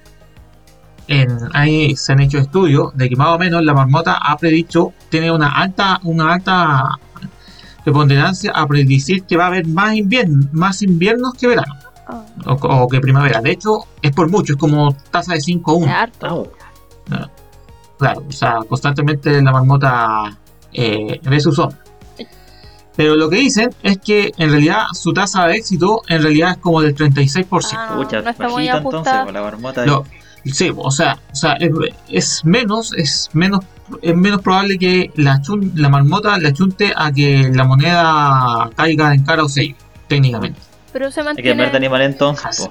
en, 1.08 1.28
ahí 1.54 1.96
se 1.96 2.12
han 2.12 2.20
hecho 2.20 2.38
estudios 2.38 2.96
de 2.96 3.08
que 3.08 3.16
más 3.16 3.28
o 3.28 3.38
menos 3.38 3.62
la 3.62 3.74
marmota 3.74 4.14
ha 4.20 4.36
predicho, 4.36 4.92
tiene 5.08 5.30
una 5.32 5.48
alta, 5.58 6.00
una 6.04 6.32
alta 6.34 6.98
preponderancia 7.84 8.52
a 8.54 8.66
predecir 8.66 9.24
que 9.24 9.36
va 9.36 9.44
a 9.44 9.46
haber 9.48 9.66
más 9.66 9.94
invierno, 9.94 10.46
más 10.52 10.82
inviernos 10.82 11.34
que 11.34 11.48
verano 11.48 11.74
Ah, 12.06 12.24
o, 12.46 12.52
o 12.54 12.88
que 12.88 13.00
primavera. 13.00 13.40
De 13.40 13.52
hecho, 13.52 13.84
es 14.02 14.10
por 14.10 14.28
mucho, 14.28 14.54
es 14.54 14.58
como 14.58 14.92
tasa 15.12 15.34
de 15.34 15.40
5 15.40 15.70
a 15.70 15.74
1. 15.74 15.92
harto. 15.92 16.26
Au. 16.26 16.52
Claro, 17.98 18.24
o 18.28 18.32
sea, 18.32 18.58
constantemente 18.68 19.40
la 19.40 19.52
marmota 19.52 20.36
eh, 20.72 21.20
ve 21.22 21.40
su 21.40 21.52
sombra. 21.52 21.78
Pero 22.96 23.14
lo 23.14 23.30
que 23.30 23.36
dicen 23.36 23.70
es 23.84 23.98
que 23.98 24.32
en 24.36 24.50
realidad 24.50 24.86
su 24.92 25.12
tasa 25.12 25.46
de 25.46 25.54
éxito 25.56 26.02
en 26.08 26.22
realidad 26.22 26.50
es 26.52 26.56
como 26.58 26.80
del 26.82 26.94
36%. 26.96 27.46
Ah, 27.78 27.86
no, 27.90 27.96
no 27.96 28.02
está 28.30 28.48
muy 28.48 28.66
bajita 28.66 28.76
entonces, 28.78 28.82
ajustada. 28.82 29.24
con 29.24 29.34
la 29.34 29.40
marmota. 29.42 29.86
Lo- 29.86 30.04
sí, 30.44 30.72
o 30.76 30.90
sea, 30.90 31.18
o 31.32 31.34
sea 31.36 31.52
es, 31.54 31.70
es 32.08 32.44
menos, 32.44 32.92
es 32.96 33.30
menos, 33.32 33.64
es 34.00 34.16
menos 34.16 34.40
probable 34.42 34.78
que 34.78 35.10
la, 35.16 35.40
chun- 35.42 35.72
la 35.76 35.88
marmota 35.88 36.36
le 36.38 36.48
achunte 36.48 36.92
a 36.96 37.12
que 37.12 37.50
la 37.52 37.64
moneda 37.64 38.70
caiga 38.74 39.14
en 39.14 39.24
cara 39.24 39.44
o 39.44 39.48
sello, 39.48 39.74
técnicamente. 40.08 40.58
Pero 40.92 41.10
se 41.10 41.20
Hay 41.20 41.24
que 41.24 41.28
mantiene, 41.34 41.62
ver 41.62 41.70
de 41.70 41.76
animal 41.78 42.02
entonces, 42.02 42.68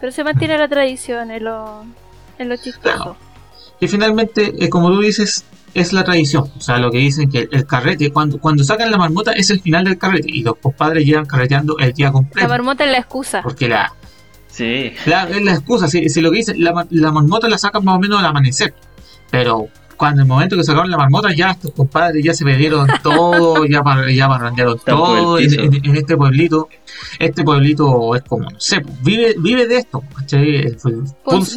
pero 0.00 0.12
se 0.12 0.24
mantiene 0.24 0.58
la 0.58 0.68
tradición 0.68 1.30
en 1.30 1.44
lo, 1.44 1.84
en 2.38 2.48
lo 2.48 2.56
chistoso. 2.56 3.16
que 3.80 3.88
finalmente, 3.88 4.52
eh, 4.64 4.68
como 4.68 4.90
tú 4.90 5.00
dices, 5.00 5.44
es 5.74 5.92
la 5.92 6.04
tradición. 6.04 6.50
O 6.56 6.60
sea, 6.60 6.78
lo 6.78 6.90
que 6.90 6.98
dicen 6.98 7.30
que 7.30 7.48
el 7.50 7.66
carrete, 7.66 8.10
cuando, 8.10 8.38
cuando 8.38 8.64
sacan 8.64 8.90
la 8.90 8.96
marmota, 8.98 9.32
es 9.32 9.50
el 9.50 9.60
final 9.60 9.84
del 9.84 9.98
carrete. 9.98 10.28
Y 10.30 10.42
los 10.42 10.56
compadres 10.56 11.04
llevan 11.04 11.26
carreteando 11.26 11.76
el 11.78 11.92
día 11.92 12.06
La 12.06 12.12
completo. 12.12 12.48
marmota 12.48 12.84
es 12.84 12.92
la 12.92 12.98
excusa. 12.98 13.42
Porque 13.42 13.68
la, 13.68 13.92
Sí. 14.56 14.94
la- 15.04 15.28
es 15.28 15.42
la 15.44 15.52
excusa. 15.52 15.86
Si, 15.86 16.08
si 16.08 16.20
lo 16.22 16.30
que 16.30 16.38
dicen, 16.38 16.62
la, 16.64 16.86
la 16.90 17.12
marmota 17.12 17.46
la 17.48 17.58
sacan 17.58 17.84
más 17.84 17.96
o 17.96 17.98
menos 17.98 18.18
al 18.20 18.26
amanecer. 18.26 18.72
Pero 19.30 19.66
cuando 19.98 20.22
el 20.22 20.28
momento 20.28 20.56
que 20.56 20.64
sacaron 20.64 20.90
la 20.90 20.96
marmota, 20.96 21.34
ya 21.34 21.50
estos 21.50 21.72
compadres 21.72 22.24
ya 22.24 22.32
se 22.32 22.44
perdieron 22.44 22.86
todo, 23.02 23.66
ya, 23.66 23.82
par- 23.82 24.08
ya 24.08 24.26
el 24.26 24.80
todo 24.80 25.38
en, 25.38 25.44
piso. 25.50 25.60
en- 25.60 25.74
en 25.84 25.96
este 25.96 26.16
pueblito. 26.16 26.68
Este 27.18 27.44
pueblito 27.44 28.14
es 28.14 28.22
como, 28.22 28.48
no 28.50 28.58
sé, 28.60 28.82
vive, 29.02 29.34
vive 29.38 29.66
de 29.66 29.76
esto. 29.76 30.02
Pues, 31.22 31.56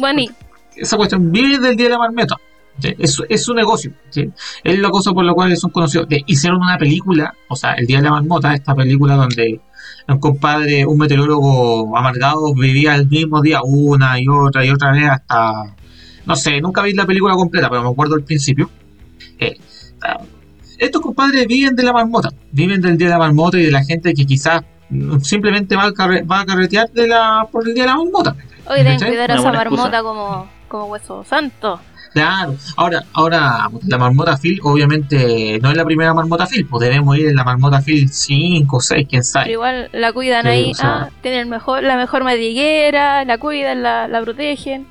esa 0.76 0.96
cuestión 0.96 1.32
vive 1.32 1.58
del 1.58 1.76
día 1.76 1.86
de 1.86 1.92
la 1.92 1.98
marmota. 1.98 2.36
¿sí? 2.80 2.94
Es, 2.98 3.18
es 3.30 3.44
su 3.44 3.54
negocio. 3.54 3.92
¿sí? 4.10 4.28
Es 4.62 4.78
la 4.78 4.90
cosa 4.90 5.12
por 5.12 5.24
la 5.24 5.32
cual 5.32 5.56
son 5.56 5.70
conocidos. 5.70 6.06
De- 6.08 6.22
hicieron 6.26 6.60
una 6.60 6.76
película, 6.76 7.34
o 7.48 7.56
sea, 7.56 7.72
el 7.74 7.86
día 7.86 7.98
de 7.98 8.04
la 8.04 8.10
marmota, 8.10 8.52
esta 8.54 8.74
película 8.74 9.14
donde 9.16 9.60
un 10.12 10.20
compadre, 10.20 10.84
un 10.86 10.98
meteorólogo 10.98 11.96
amargado, 11.96 12.52
vivía 12.54 12.94
el 12.94 13.08
mismo 13.08 13.40
día 13.42 13.60
una 13.62 14.20
y 14.20 14.26
otra 14.28 14.64
y 14.64 14.70
otra 14.70 14.92
vez 14.92 15.08
hasta. 15.08 15.74
No 16.26 16.36
sé, 16.36 16.60
nunca 16.60 16.82
vi 16.82 16.92
la 16.94 17.06
película 17.06 17.34
completa, 17.34 17.68
pero 17.70 17.82
me 17.82 17.88
acuerdo 17.90 18.14
al 18.14 18.22
principio. 18.22 18.70
Eh, 19.38 19.56
ah, 20.02 20.18
estos 20.78 21.00
compadres 21.02 21.46
viven 21.46 21.74
de 21.76 21.82
la 21.82 21.92
marmota, 21.92 22.30
viven 22.52 22.80
del 22.80 22.96
día 22.96 23.08
de 23.08 23.12
la 23.14 23.18
marmota 23.18 23.58
y 23.58 23.64
de 23.64 23.70
la 23.70 23.84
gente 23.84 24.14
que 24.14 24.24
quizás 24.26 24.62
simplemente 25.22 25.76
va 25.76 25.84
a, 25.84 25.92
carre- 25.92 26.22
va 26.22 26.40
a 26.40 26.46
carretear 26.46 26.90
de 26.90 27.06
la, 27.06 27.46
por 27.50 27.66
el 27.68 27.74
día 27.74 27.84
de 27.84 27.88
la 27.90 27.96
marmota. 27.96 28.34
hoy 28.66 28.78
deben 28.78 28.98
cuidar 28.98 29.30
a 29.30 29.34
esa 29.34 29.48
excusa. 29.48 29.52
marmota 29.52 30.02
como, 30.02 30.48
como 30.68 30.84
hueso 30.86 31.24
santo. 31.24 31.80
Claro, 32.12 32.56
ahora, 32.76 33.04
ahora 33.12 33.68
la 33.86 33.98
marmota 33.98 34.36
Phil 34.36 34.58
obviamente 34.64 35.60
no 35.62 35.70
es 35.70 35.76
la 35.76 35.84
primera 35.84 36.12
marmota 36.12 36.44
Phil, 36.46 36.66
pues 36.66 36.80
debemos 36.88 37.16
ir 37.16 37.28
en 37.28 37.36
la 37.36 37.44
marmota 37.44 37.80
Phil 37.80 38.08
5 38.10 38.80
6, 38.80 39.06
quién 39.08 39.20
Pero 39.22 39.24
sabe. 39.24 39.52
igual 39.52 39.88
la 39.92 40.12
cuidan 40.12 40.42
Sí, 40.42 40.48
ahí. 40.48 40.70
o 40.72 40.74
sea- 40.74 41.02
ah, 41.04 41.10
tienen 41.22 41.48
mejor, 41.48 41.84
la 41.84 41.96
mejor 41.96 42.24
madriguera, 42.24 43.24
la 43.24 43.38
cuidan, 43.38 43.82
la, 43.84 44.08
la 44.08 44.20
protegen. 44.22 44.86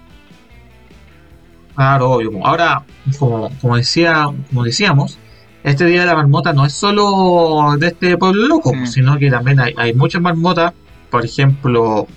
Claro, 1.76 2.12
obvio. 2.12 2.32
Ahora, 2.46 2.84
como, 3.18 3.50
como 3.62 3.78
decía, 3.78 4.26
como 4.50 4.64
decíamos, 4.64 5.18
este 5.64 5.86
día 5.86 6.02
de 6.02 6.08
la 6.08 6.16
marmota 6.16 6.54
no 6.54 6.66
es 6.66 6.74
solo 6.74 7.76
de 7.78 7.88
este 7.88 8.18
pueblo 8.18 8.48
loco, 8.48 8.72
sino 8.86 9.18
que 9.18 9.30
también 9.30 9.60
hay, 9.60 9.74
hay 9.78 9.94
muchas 9.94 10.22
marmotas, 10.22 10.74
por 11.10 11.24
ejemplo, 11.26 12.08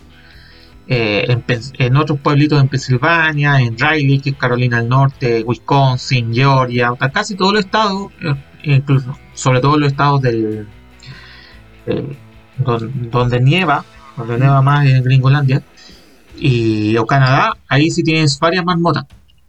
eh, 0.95 1.43
en, 1.79 1.97
otros 1.97 2.19
pueblitos 2.21 2.61
en 2.61 2.69
Pensilvania, 2.69 3.59
en 3.61 3.79
Riley, 3.79 4.19
que 4.21 4.31
es 4.31 4.37
Carolina 4.37 4.79
del 4.79 4.89
Norte, 4.89 5.43
Wisconsin, 5.43 6.35
Georgia, 6.35 6.93
casi 7.13 7.35
todos 7.35 7.53
los 7.55 7.65
estados, 7.65 8.13
eh, 8.23 8.35
incluso, 8.65 9.17
sobre 9.35 9.61
todo 9.61 9.79
los 9.79 9.91
estados 9.91 10.21
del, 10.21 10.67
don- 12.59 13.11
donde 13.11 13.41
nieva, 13.41 13.85
donde 14.17 14.39
nieva 14.39 14.61
más 14.63 14.87
en 14.87 15.03
Gringolandia, 15.03 15.63
y 16.39 16.97
o 16.97 17.07
Canadá, 17.07 17.57
ahí 17.69 17.91
sí 17.91 18.03
tienes 18.03 18.39
varias 18.39 18.65
marmotas. 18.65 19.05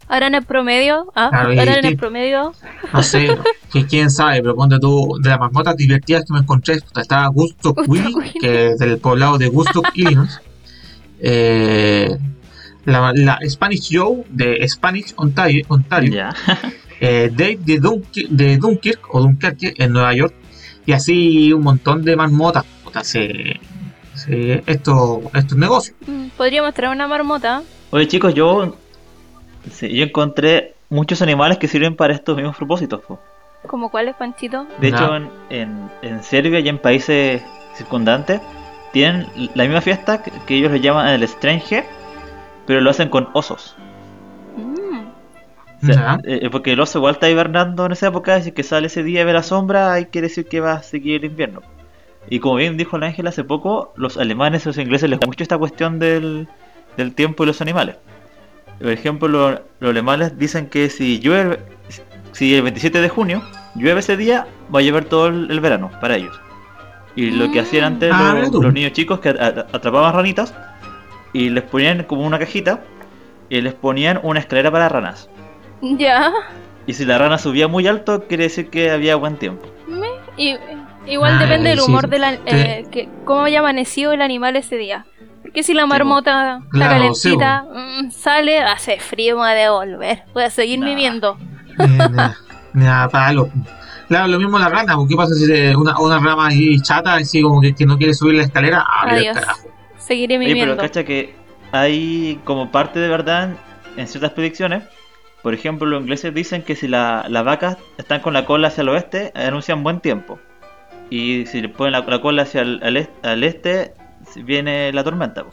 Ahora 0.07 0.27
en 0.27 0.35
el 0.35 0.43
promedio, 0.43 1.11
ah, 1.15 1.29
Claro, 1.29 1.49
ahora 1.49 1.79
en 1.79 1.85
el 1.85 1.97
promedio, 1.97 2.53
No 2.93 3.01
sé, 3.03 3.35
que 3.71 3.85
quién 3.85 4.11
sabe, 4.11 4.41
pero 4.41 4.55
ponte 4.55 4.77
tú, 4.79 5.17
de 5.21 5.29
las 5.29 5.39
marmotas 5.39 5.75
divertidas 5.75 6.25
que 6.25 6.33
me 6.33 6.39
encontré, 6.39 6.75
estaba 6.95 7.27
Gusto 7.27 7.73
Willy. 7.87 8.33
que 8.39 8.67
es 8.71 8.79
del 8.79 8.97
poblado 8.99 9.37
de 9.37 9.47
Gusto, 9.47 9.81
Illinois. 9.93 10.39
Eh, 11.25 12.17
la, 12.85 13.13
la 13.15 13.39
Spanish 13.47 13.87
Joe 13.97 14.25
de 14.29 14.67
Spanish 14.67 15.13
Ontario, 15.15 15.63
Ontario 15.69 16.27
eh, 16.99 17.29
Dave 17.33 17.59
de, 17.63 17.79
Dunkirk, 17.79 18.29
de 18.29 18.57
Dunkirk 18.57 19.15
o 19.15 19.21
Dunkerque 19.21 19.73
en 19.77 19.93
Nueva 19.93 20.13
York 20.13 20.33
y 20.85 20.91
así 20.91 21.53
un 21.53 21.63
montón 21.63 22.03
de 22.03 22.17
marmotas. 22.17 22.65
Se- 23.03 23.57
se- 24.15 24.63
esto, 24.67 25.21
estos 25.33 25.57
negocios. 25.57 25.95
Mm, 26.05 26.27
Podríamos 26.37 26.73
traer 26.73 26.91
una 26.93 27.07
marmota. 27.07 27.63
Oye 27.91 28.05
chicos, 28.07 28.33
yo, 28.33 28.75
sí, 29.71 29.87
yo 29.95 30.03
encontré 30.03 30.75
muchos 30.89 31.21
animales 31.21 31.57
que 31.59 31.69
sirven 31.69 31.95
para 31.95 32.13
estos 32.13 32.35
mismos 32.35 32.57
propósitos. 32.57 32.99
po. 33.07 33.17
¿Como 33.65 33.89
cuál 33.89 34.09
es, 34.09 34.15
Panchito? 34.17 34.67
De 34.81 34.89
hecho, 34.89 35.15
en, 35.15 35.29
en, 35.49 35.89
en 36.01 36.21
Serbia 36.21 36.59
y 36.59 36.67
en 36.67 36.77
países 36.79 37.41
circundantes 37.77 38.41
tienen 38.93 39.27
la 39.55 39.63
misma 39.65 39.81
fiesta 39.81 40.23
que, 40.23 40.55
ellos 40.57 40.71
le 40.71 40.79
llaman 40.79 41.07
el 41.09 41.23
Strange, 41.23 41.83
pero 42.65 42.79
lo 42.79 42.89
hacen 42.91 43.09
con 43.09 43.27
osos. 43.33 43.75
Mm, 44.55 44.99
O 45.81 45.85
sea, 45.85 45.95
Ya. 45.95 46.19
eh, 46.23 46.49
porque 46.49 46.71
el 46.73 46.79
oso 46.79 46.99
igual 46.99 47.15
está 47.15 47.29
hibernando 47.29 47.85
en 47.85 47.91
esa 47.91 48.07
época, 48.07 48.35
así 48.35 48.51
que 48.53 48.63
sale 48.63 48.87
ese 48.87 49.03
día 49.03 49.21
y 49.21 49.23
ve 49.25 49.33
la 49.33 49.43
sombra, 49.43 49.99
y 49.99 50.05
quiere 50.05 50.27
decir 50.29 50.45
que 50.47 50.61
va 50.61 50.73
a 50.73 50.83
seguir 50.83 51.25
el 51.25 51.31
invierno. 51.31 51.61
Y 52.29 52.39
como 52.39 52.55
bien 52.55 52.77
dijo 52.77 52.97
la 52.97 53.07
Ángela 53.07 53.29
hace 53.31 53.43
poco, 53.43 53.91
los 53.97 54.15
alemanes 54.17 54.63
y 54.63 54.69
los 54.69 54.77
ingleses 54.77 55.09
les 55.09 55.17
gusta 55.19 55.27
mucho 55.27 55.43
esta 55.43 55.57
cuestión 55.57 55.99
del, 55.99 56.47
del 56.95 57.13
tiempo 57.13 57.43
y 57.43 57.47
los 57.47 57.59
animales. 57.61 57.97
Por 58.79 58.91
ejemplo, 58.91 59.27
lo- 59.27 59.61
los 59.81 59.89
alemanes 59.89 60.37
dicen 60.37 60.67
que 60.67 60.89
si 60.89 61.19
llueve, 61.19 61.59
si 62.31 62.55
el 62.55 62.61
27 62.61 63.01
de 63.01 63.09
junio 63.09 63.41
llueve 63.75 63.99
ese 63.99 64.15
día, 64.15 64.47
va 64.73 64.79
a 64.79 64.81
llover 64.83 65.03
todo 65.05 65.27
el, 65.27 65.51
el 65.51 65.59
verano 65.59 65.91
para 65.99 66.15
ellos. 66.15 66.39
Y 67.15 67.31
lo 67.31 67.51
que 67.51 67.59
hacían 67.59 67.83
antes 67.85 68.11
Ah, 68.13 68.35
los, 68.51 68.73
niños 68.73 68.93
chicos 68.93 69.19
que 69.19 69.29
atrapaban 69.29 70.13
ranitas 70.13 70.53
y 71.31 71.49
les 71.49 71.63
ponían 71.63 72.03
como 72.03 72.25
una 72.25 72.39
cajita 72.39 72.81
y 73.49 73.61
les 73.61 73.73
ponían 73.73 74.19
una 74.23 74.39
escalera 74.39 74.71
para 74.71 74.89
ranas. 74.89 75.29
Ya. 75.81 76.31
Y 76.87 76.93
si 76.93 77.05
la 77.05 77.17
rana 77.17 77.37
subía 77.37 77.67
muy 77.67 77.87
alto, 77.87 78.23
quiere 78.27 78.45
decir 78.45 78.69
que 78.69 78.89
había 78.91 79.15
buen 79.15 79.37
tiempo. 79.37 79.67
Y, 80.37 80.57
igual 81.05 81.33
Ah, 81.35 81.39
depende 81.43 81.69
del 81.69 81.79
sí, 81.79 81.85
humor 81.85 82.05
sí. 82.05 82.09
de 82.09 82.19
la, 82.19 82.33
eh, 82.45 82.85
que, 82.91 83.09
cómo 83.25 83.43
haya 83.43 83.59
amanecido 83.59 84.11
el 84.11 84.21
animal 84.21 84.55
ese 84.55 84.77
día. 84.77 85.05
Porque 85.43 85.61
si 85.61 85.73
la 85.75 85.85
marmota 85.85 86.57
está 86.63 86.69
Claro, 86.71 86.91
calentita, 86.93 87.65
mm, 87.71 88.11
sale, 88.11 88.59
hace 88.59 88.99
frío, 88.99 89.35
me 89.35 89.41
voy 89.41 89.51
a 89.51 89.53
devolver. 89.53 90.23
Voy 90.33 90.43
a 90.43 90.49
seguir 90.49 90.79
Nah. 90.79 90.85
viviendo. 90.87 91.37
Nada, 91.77 92.35
nada, 92.73 93.09
palo. 93.09 93.49
Claro, 94.13 94.27
lo 94.27 94.37
mismo 94.37 94.59
la 94.59 94.69
rana, 94.69 94.95
porque 94.95 95.09
¿qué 95.09 95.15
pasa 95.17 95.33
si 95.33 95.51
una, 95.75 95.99
una 95.99 96.19
rama 96.19 96.47
ahí 96.47 96.79
chata, 96.81 97.15
así 97.15 97.41
como 97.41 97.59
que, 97.61 97.73
que 97.73 97.85
no 97.87 97.97
quiere 97.97 98.13
subir 98.13 98.35
la 98.35 98.43
escalera? 98.43 98.85
Ah, 98.87 99.07
Adiós. 99.09 99.33
carajo. 99.39 99.67
Seguiré 99.97 100.37
Oye, 100.37 100.55
pero 100.59 100.77
cacha 100.77 101.03
que 101.03 101.33
hay 101.71 102.39
como 102.43 102.71
parte 102.71 102.99
de 102.99 103.07
verdad 103.07 103.55
en- 103.97 104.07
ciertas 104.07 104.31
predicciones. 104.33 104.83
Por 105.41 105.55
ejemplo, 105.55 105.87
los 105.87 106.01
ingleses 106.01 106.31
dicen 106.31 106.61
que 106.61 106.75
si 106.75 106.87
la- 106.87 107.25
las 107.27 107.43
vacas 107.43 107.77
están 107.97 108.21
con 108.21 108.33
la 108.33 108.45
cola 108.45 108.67
hacia 108.67 108.81
el 108.83 108.89
oeste, 108.89 109.31
anuncian 109.33 109.81
buen 109.81 109.99
tiempo. 109.99 110.39
Y 111.09 111.47
si 111.47 111.61
le 111.61 111.69
ponen 111.69 111.93
la, 111.93 112.01
la 112.01 112.21
cola 112.21 112.43
hacia 112.43 112.61
el 112.61 112.81
al 112.83 112.97
est- 112.97 113.25
al 113.25 113.43
este, 113.43 113.93
viene 114.35 114.93
la 114.93 115.03
tormenta. 115.03 115.43
po. 115.43 115.49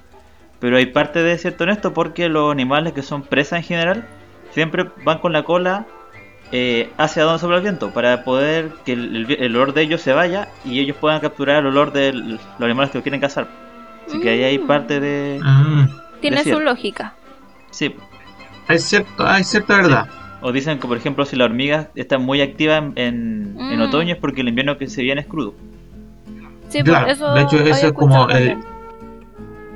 Pero 0.58 0.76
hay 0.76 0.84
parte 0.86 1.22
de 1.22 1.38
cierto 1.38 1.64
en 1.64 1.70
esto 1.70 1.94
porque 1.94 2.28
los 2.28 2.52
animales 2.52 2.92
que 2.92 3.00
son 3.02 3.22
presas 3.22 3.60
en 3.60 3.64
general 3.64 4.06
siempre 4.50 4.84
van 5.04 5.18
con 5.18 5.32
la 5.32 5.44
cola 5.44 5.86
eh, 6.52 6.90
hacia 6.98 7.22
donde 7.24 7.38
sopla 7.38 7.56
el 7.56 7.62
viento 7.62 7.90
para 7.90 8.24
poder 8.24 8.70
que 8.84 8.92
el, 8.94 9.26
olor 9.56 9.72
de 9.72 9.82
ellos 9.82 10.00
se 10.00 10.12
vaya 10.12 10.48
y 10.64 10.80
ellos 10.80 10.96
puedan 11.00 11.20
capturar 11.20 11.58
el 11.58 11.66
olor 11.66 11.92
de 11.92 12.12
los 12.12 12.40
animales 12.58 12.90
que 12.90 13.02
quieren 13.02 13.20
cazar. 13.20 13.46
Así 14.08 14.20
que 14.20 14.30
ahí 14.30 14.42
hay 14.42 14.58
Mm. 14.58 14.66
parte 14.66 14.98
de... 15.00 15.40
Ah, 15.44 15.86
Tiene 16.20 16.42
su 16.42 16.58
lógica. 16.60 17.14
Sí, 17.70 17.94
hay, 18.66 18.78
cierto, 18.78 19.24
hay 19.26 19.44
cierta 19.44 19.76
verdad. 19.76 20.08
o 20.42 20.50
dicen 20.52 20.78
que 20.80 20.88
por 20.88 20.96
ejemplo 20.96 21.24
si 21.24 21.36
la 21.36 21.44
hormiga 21.44 21.90
está 21.94 22.18
muy 22.18 22.40
activa 22.40 22.78
en, 22.78 22.92
en, 22.96 23.56
en 23.60 23.78
Mm. 23.78 23.82
otoño 23.82 24.14
es 24.14 24.20
porque 24.20 24.40
el 24.40 24.48
invierno 24.48 24.76
que 24.78 24.88
se 24.88 25.02
viene 25.02 25.20
es 25.20 25.26
crudo. 25.28 25.54
Sí, 26.68 26.82
Claro, 26.82 27.06
pues 27.06 27.16
eso 27.18 27.34
de 27.34 27.42
hecho, 27.42 27.56
eso 27.58 27.86
es 27.88 27.92
como 27.92 28.24
el- 28.28 28.32
también. 28.32 28.64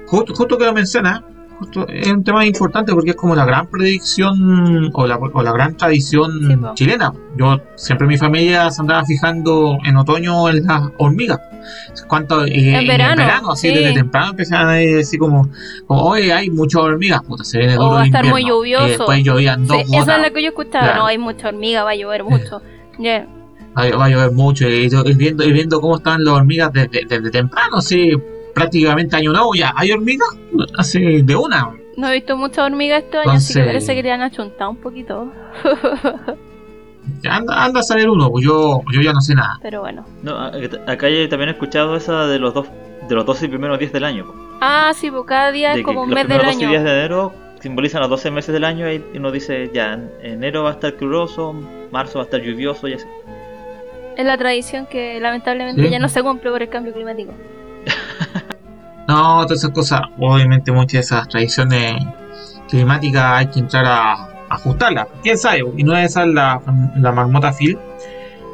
Justo, 0.06 0.34
justo 0.34 0.58
que 0.58 0.64
lo 0.64 0.72
menciona, 0.72 1.24
justo 1.58 1.86
es 1.88 2.08
un 2.12 2.24
tema 2.24 2.44
importante 2.44 2.92
porque 2.92 3.10
es 3.10 3.16
como 3.16 3.34
la 3.34 3.44
gran 3.44 3.66
predicción 3.68 4.90
o 4.92 5.06
la, 5.06 5.16
o 5.16 5.42
la 5.42 5.52
gran 5.52 5.76
tradición 5.76 6.30
Sí, 6.48 6.56
chilena. 6.74 7.12
Yo 7.36 7.58
siempre 7.76 8.06
mi 8.06 8.16
familia 8.16 8.70
se 8.70 8.80
andaba 8.82 9.04
fijando 9.04 9.78
en 9.84 9.96
otoño 9.96 10.48
en 10.48 10.66
las 10.66 10.82
hormigas. 10.98 11.40
¿Cuánto, 12.08 12.44
eh, 12.44 12.74
En 12.76 12.86
verano, 12.86 13.52
así 13.52 13.68
sí. 13.68 13.74
desde 13.74 13.94
temprano 13.94 14.30
empezaban 14.30 14.68
a 14.68 14.72
decir 14.74 15.18
como, 15.18 15.48
como, 15.86 16.02
oye, 16.02 16.32
hay 16.32 16.50
muchas 16.50 16.82
hormigas, 16.82 17.22
puta, 17.22 17.42
se 17.44 17.58
viene 17.58 17.76
O 17.78 17.82
duro 17.84 17.94
va 17.94 18.02
a 18.02 18.04
estar 18.06 18.24
muy 18.24 18.42
invierno". 18.42 18.58
lluvioso. 18.58 18.84
Y 18.86 18.88
después 18.90 19.24
llovían 19.24 19.66
dos 19.66 19.76
Sí, 19.78 19.82
esa 19.84 19.98
gotas. 20.00 20.16
es 20.16 20.22
la 20.22 20.30
que 20.30 20.42
yo 20.42 20.48
escuchaba. 20.48 20.84
Claro. 20.84 20.98
No, 21.00 21.06
hay 21.06 21.18
mucha 21.18 21.48
hormiga, 21.48 21.82
va 21.84 21.90
a 21.90 21.94
llover 21.96 22.24
mucho. 22.24 22.60
Va, 23.76 23.96
va 23.96 24.04
a 24.04 24.08
llover 24.08 24.32
mucho 24.32 24.68
y, 24.68 24.88
yo- 24.88 25.02
y 25.04 25.14
viendo, 25.14 25.42
y 25.44 25.52
viendo 25.52 25.80
cómo 25.80 25.96
están 25.96 26.22
las 26.24 26.34
hormigas 26.34 26.72
desde, 26.72 27.04
desde 27.08 27.30
temprano, 27.30 27.78
así 27.78 28.12
prácticamente 28.54 29.16
año 29.16 29.32
nuevo 29.32 29.54
ya 29.54 29.72
hay 29.76 29.90
hormigas 29.92 30.28
así 30.78 31.22
de 31.22 31.36
una. 31.36 31.70
No 31.96 32.08
he 32.08 32.12
visto 32.14 32.36
muchas 32.36 32.58
hormigas 32.66 33.02
este 33.04 33.18
año, 33.18 33.30
así 33.32 33.52
que 33.54 33.60
Entonces- 33.60 33.66
parece 33.66 33.94
que 33.94 34.02
le 34.02 34.12
han 34.12 34.22
achuntado 34.22 34.70
un 34.70 34.76
poquito. 34.78 35.32
Anda, 37.28 37.64
anda 37.64 37.80
a 37.80 37.82
saber 37.82 38.08
uno, 38.08 38.30
pues 38.30 38.44
yo, 38.44 38.80
yo 38.92 39.00
ya 39.02 39.12
no 39.12 39.20
sé 39.20 39.34
nada. 39.34 39.58
Pero 39.62 39.80
bueno. 39.82 40.04
No, 40.22 40.38
acá 40.86 41.08
yo 41.08 41.28
también 41.28 41.50
he 41.50 41.52
escuchado 41.52 41.96
esa 41.96 42.26
de 42.26 42.38
los 42.38 42.54
dos 42.54 42.66
de 43.08 43.14
los 43.14 43.26
12 43.26 43.48
primeros 43.50 43.78
días 43.78 43.92
del 43.92 44.04
año. 44.04 44.24
po. 44.26 44.34
Ah, 44.62 44.92
sí, 44.94 45.10
pues 45.10 45.24
cada 45.26 45.52
día 45.52 45.72
De 45.74 45.80
es 45.80 45.84
como 45.84 46.02
un 46.02 46.08
los 46.10 46.14
mes 46.14 46.26
del 46.28 46.38
primeros 46.38 46.54
12 46.54 46.64
año. 46.64 46.70
días 46.70 46.84
de 46.84 46.90
enero 46.98 47.32
simbolizan 47.60 48.00
los 48.00 48.08
12 48.10 48.30
meses 48.30 48.52
del 48.54 48.64
año 48.64 48.90
y 48.90 49.02
uno 49.14 49.30
dice 49.30 49.70
ya, 49.74 49.92
en 49.94 50.10
enero 50.22 50.64
va 50.64 50.70
a 50.70 50.72
estar 50.74 50.94
caluroso, 50.96 51.52
marzo 51.92 52.18
va 52.18 52.22
a 52.22 52.26
estar 52.26 52.40
lluvioso 52.40 52.88
y 52.88 52.94
así. 52.94 53.06
Es 54.16 54.24
la 54.24 54.38
tradición 54.38 54.86
que 54.86 55.18
lamentablemente 55.20 55.82
Sí. 55.82 55.90
ya 55.90 55.98
no 55.98 56.08
se 56.08 56.22
cumple 56.22 56.50
por 56.50 56.62
el 56.62 56.68
cambio 56.70 56.92
climático. 56.94 57.32
No, 59.06 59.42
todas 59.44 59.58
esas 59.58 59.70
cosas, 59.70 60.00
obviamente 60.18 60.72
muchas 60.72 60.92
de 60.92 61.00
esas 61.00 61.28
tradiciones 61.28 61.94
climáticas 62.68 63.22
hay 63.24 63.46
que 63.48 63.60
entrar 63.60 63.84
a, 63.84 64.12
a 64.12 64.28
ajustarlas. 64.48 65.08
¿Quién 65.22 65.36
sabe? 65.36 65.62
Y 65.76 65.84
no 65.84 65.96
es 65.96 66.10
esa 66.10 66.26
la, 66.26 66.60
la 66.96 67.12
marmota 67.12 67.52
Phil. 67.52 67.78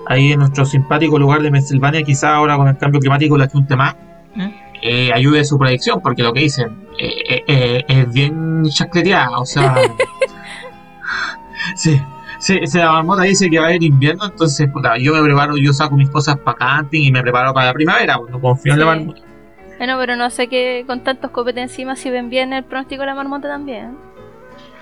Ahí 0.06 0.32
en 0.32 0.40
nuestro 0.40 0.64
simpático 0.64 1.18
lugar 1.18 1.40
de 1.42 1.50
Pensilvania, 1.50 2.02
quizá 2.02 2.34
ahora 2.34 2.56
con 2.56 2.66
el 2.66 2.76
cambio 2.76 3.00
climático 3.00 3.38
la 3.38 3.48
un 3.52 3.66
tema 3.66 3.96
¿Mm? 4.34 4.48
eh, 4.82 5.12
ayude 5.12 5.44
su 5.44 5.58
predicción, 5.58 6.00
porque 6.02 6.22
lo 6.22 6.32
que 6.32 6.40
dicen 6.40 6.86
eh, 6.98 7.14
eh, 7.28 7.44
eh, 7.46 7.84
es 7.86 8.12
bien 8.12 8.64
chacleteada, 8.68 9.38
o 9.38 9.46
sea... 9.46 9.76
sí, 11.76 12.00
sí, 12.40 12.60
la 12.74 12.92
marmota 12.92 13.22
dice 13.22 13.48
que 13.48 13.58
va 13.58 13.66
a 13.66 13.68
haber 13.68 13.82
invierno, 13.82 14.24
entonces 14.26 14.68
puta, 14.70 14.98
yo 14.98 15.14
me 15.14 15.22
preparo, 15.22 15.56
yo 15.56 15.72
saco 15.72 15.96
mis 15.96 16.10
cosas 16.10 16.36
para 16.38 16.58
camping 16.58 17.02
y 17.02 17.12
me 17.12 17.22
preparo 17.22 17.54
para 17.54 17.66
la 17.66 17.74
primavera, 17.74 18.18
pues, 18.18 18.30
no 18.30 18.40
confío 18.40 18.72
en 18.72 18.80
la 18.80 18.86
marmota. 18.86 19.29
Bueno, 19.80 19.96
pero 19.98 20.14
no 20.14 20.28
sé 20.28 20.46
que 20.48 20.84
con 20.86 21.02
tantos 21.02 21.30
copetes 21.30 21.62
encima 21.62 21.96
si 21.96 22.10
ven 22.10 22.28
bien 22.28 22.52
el 22.52 22.64
pronóstico 22.64 23.00
de 23.00 23.06
la 23.06 23.14
marmota 23.14 23.48
también. 23.48 23.96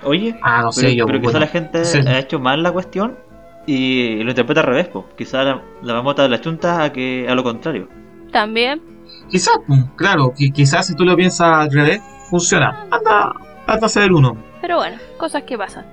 Oye, 0.03 0.37
Ah, 0.43 0.63
no 0.63 0.73
sé, 0.73 0.81
pero, 0.81 0.93
yo. 0.93 1.05
pero 1.05 1.21
quizá 1.21 1.39
la 1.39 1.47
gente 1.47 1.85
sí. 1.85 1.99
ha 2.05 2.19
hecho 2.19 2.37
mal 2.37 2.61
la 2.61 2.73
cuestión 2.73 3.17
y 3.65 4.21
lo 4.23 4.29
interpreta 4.31 4.59
al 4.59 4.67
revés, 4.67 4.89
po. 4.89 5.05
quizá 5.17 5.41
la, 5.43 5.61
la 5.83 5.93
mamota 5.93 6.27
la 6.27 6.41
chunta 6.41 6.83
a 6.83 6.91
que 6.91 7.25
a 7.29 7.33
lo 7.33 7.43
contrario. 7.43 7.87
También. 8.33 8.81
Quizás, 9.29 9.57
claro, 9.95 10.33
que 10.37 10.49
quizás 10.51 10.85
si 10.87 10.95
tú 10.97 11.05
lo 11.05 11.15
piensas 11.15 11.47
al 11.47 11.71
revés, 11.71 12.01
funciona. 12.29 12.85
Anda, 12.91 13.31
anda 13.67 13.87
a 13.87 14.05
uno. 14.13 14.35
Pero 14.59 14.75
bueno, 14.79 14.97
cosas 15.17 15.43
que 15.43 15.57
pasan. 15.57 15.85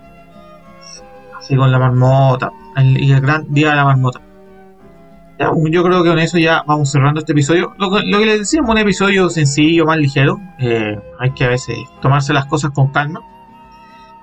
Así 1.39 1.55
con 1.55 1.71
la 1.71 1.79
marmota. 1.79 2.51
el- 2.77 3.01
y 3.01 3.13
el 3.13 3.21
gran 3.21 3.45
día 3.55 3.71
de 3.71 3.77
la 3.77 3.85
marmota. 3.85 4.21
Ya, 5.39 5.51
yo 5.71 5.83
creo 5.83 6.03
que 6.03 6.09
con 6.09 6.19
eso 6.19 6.39
ya 6.39 6.63
vamos 6.67 6.91
cerrando 6.91 7.21
este 7.21 7.33
episodio. 7.33 7.75
Lo, 7.79 7.91
que- 7.91 8.07
lo 8.07 8.19
que 8.19 8.27
les 8.27 8.39
decíamos, 8.41 8.71
un 8.71 8.79
episodio 8.79 9.29
sencillo, 9.29 9.85
más 9.85 9.99
ligero. 9.99 10.41
Eh, 10.59 10.99
hay 11.19 11.31
que 11.33 11.45
a 11.45 11.49
veces 11.49 11.77
tomarse 12.01 12.33
las 12.33 12.47
cosas 12.47 12.71
con 12.71 12.89
calma. 12.91 13.21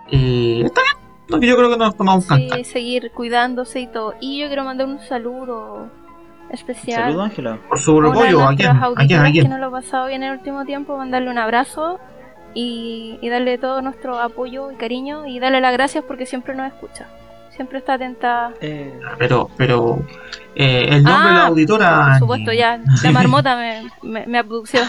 Y 0.10 0.64
está 0.64 0.82
bien. 0.82 1.04
Lo 1.28 1.40
que 1.40 1.48
yo 1.48 1.56
creo 1.56 1.70
que 1.70 1.78
nos 1.78 1.96
tomamos 1.96 2.26
con 2.26 2.40
calma. 2.40 2.56
Sí, 2.58 2.64
seguir 2.64 3.12
cuidándose 3.12 3.80
y 3.82 3.88
todo. 3.88 4.16
Y 4.20 4.40
yo 4.42 4.48
quiero 4.48 4.64
mandar 4.64 4.88
un 4.88 5.00
saludo 5.00 5.88
especial. 6.52 7.04
Saludos, 7.04 7.26
Ángela. 7.26 7.58
Por 7.70 7.80
su 7.80 7.92
a 7.92 7.96
una 7.96 8.08
de 8.10 8.14
repollo, 8.16 8.42
¿a 8.42 8.50
¿A 8.50 8.56
que 8.56 9.32
quién? 9.32 9.50
no 9.50 9.58
lo 9.58 9.68
ha 9.68 9.72
pasado 9.72 10.08
bien 10.08 10.24
el 10.24 10.34
último 10.34 10.66
tiempo, 10.66 10.98
mandarle 10.98 11.30
un 11.30 11.38
abrazo 11.38 12.00
y, 12.54 13.18
y 13.22 13.30
darle 13.30 13.58
todo 13.58 13.82
nuestro 13.82 14.20
apoyo 14.20 14.72
y 14.72 14.76
cariño 14.76 15.26
y 15.26 15.40
darle 15.40 15.62
las 15.62 15.74
gracias 15.74 16.04
porque 16.08 16.26
siempre 16.26 16.54
nos 16.56 16.68
escucha. 16.68 17.08
Siempre 17.56 17.78
está 17.80 17.94
atenta. 17.94 18.52
Eh, 18.62 19.00
Pero, 19.20 19.50
pero, 19.58 20.00
eh, 20.56 20.88
el 20.90 21.04
nombre 21.04 21.30
de 21.30 21.36
la 21.36 21.44
Ah, 21.44 21.48
auditora. 21.48 22.06
Por 22.12 22.20
supuesto, 22.20 22.52
ya 22.52 22.80
la 23.04 23.12
marmota 23.12 23.56
me, 23.56 23.92
me, 24.02 24.26
me 24.26 24.38
abdució. 24.40 24.80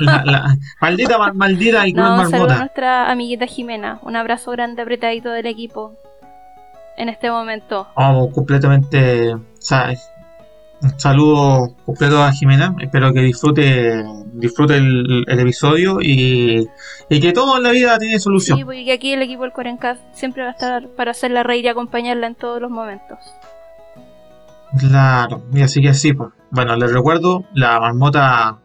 La, 0.00 0.22
la- 0.24 0.56
maldita, 0.80 1.18
mal- 1.18 1.34
maldita 1.34 1.86
y 1.86 1.92
No, 1.92 2.02
un 2.14 2.18
saludo 2.20 2.26
a 2.26 2.30
marmota. 2.30 2.58
nuestra 2.60 3.10
amiguita 3.10 3.46
Jimena. 3.46 3.98
Un 4.02 4.16
abrazo 4.16 4.50
grande, 4.52 4.80
apretadito 4.82 5.30
del 5.30 5.46
equipo 5.46 5.94
en 6.96 7.10
este 7.10 7.30
momento. 7.30 7.86
Vamos, 7.94 8.32
completamente. 8.34 9.34
O 9.34 9.40
sea, 9.58 9.92
Un 10.80 10.98
saludo 10.98 11.74
completo 11.84 12.22
a 12.22 12.32
Jimena. 12.32 12.74
Espero 12.80 13.12
que 13.12 13.20
disfrute, 13.20 14.04
disfrute 14.32 14.76
el, 14.76 15.24
el 15.26 15.40
episodio 15.40 15.98
y, 16.00 16.68
y 17.08 17.20
que 17.20 17.32
todo 17.32 17.56
en 17.56 17.64
la 17.64 17.70
vida 17.70 17.98
tiene 17.98 18.20
solución. 18.20 18.58
Sí, 18.58 18.64
porque 18.64 18.92
aquí 18.92 19.12
el 19.12 19.22
equipo 19.22 19.42
del 19.42 19.52
Cuarencast 19.52 20.00
siempre 20.12 20.44
va 20.44 20.50
a 20.50 20.52
estar 20.52 20.88
para 20.90 21.10
hacerla 21.10 21.42
reír 21.42 21.64
y 21.64 21.68
acompañarla 21.68 22.28
en 22.28 22.36
todos 22.36 22.60
los 22.62 22.70
momentos. 22.70 23.18
Claro, 24.78 25.42
y 25.52 25.62
así 25.62 25.80
que 25.80 25.88
así, 25.88 26.12
pues. 26.12 26.30
Bueno, 26.50 26.76
les 26.76 26.92
recuerdo, 26.92 27.44
la 27.54 27.80
marmota. 27.80 28.58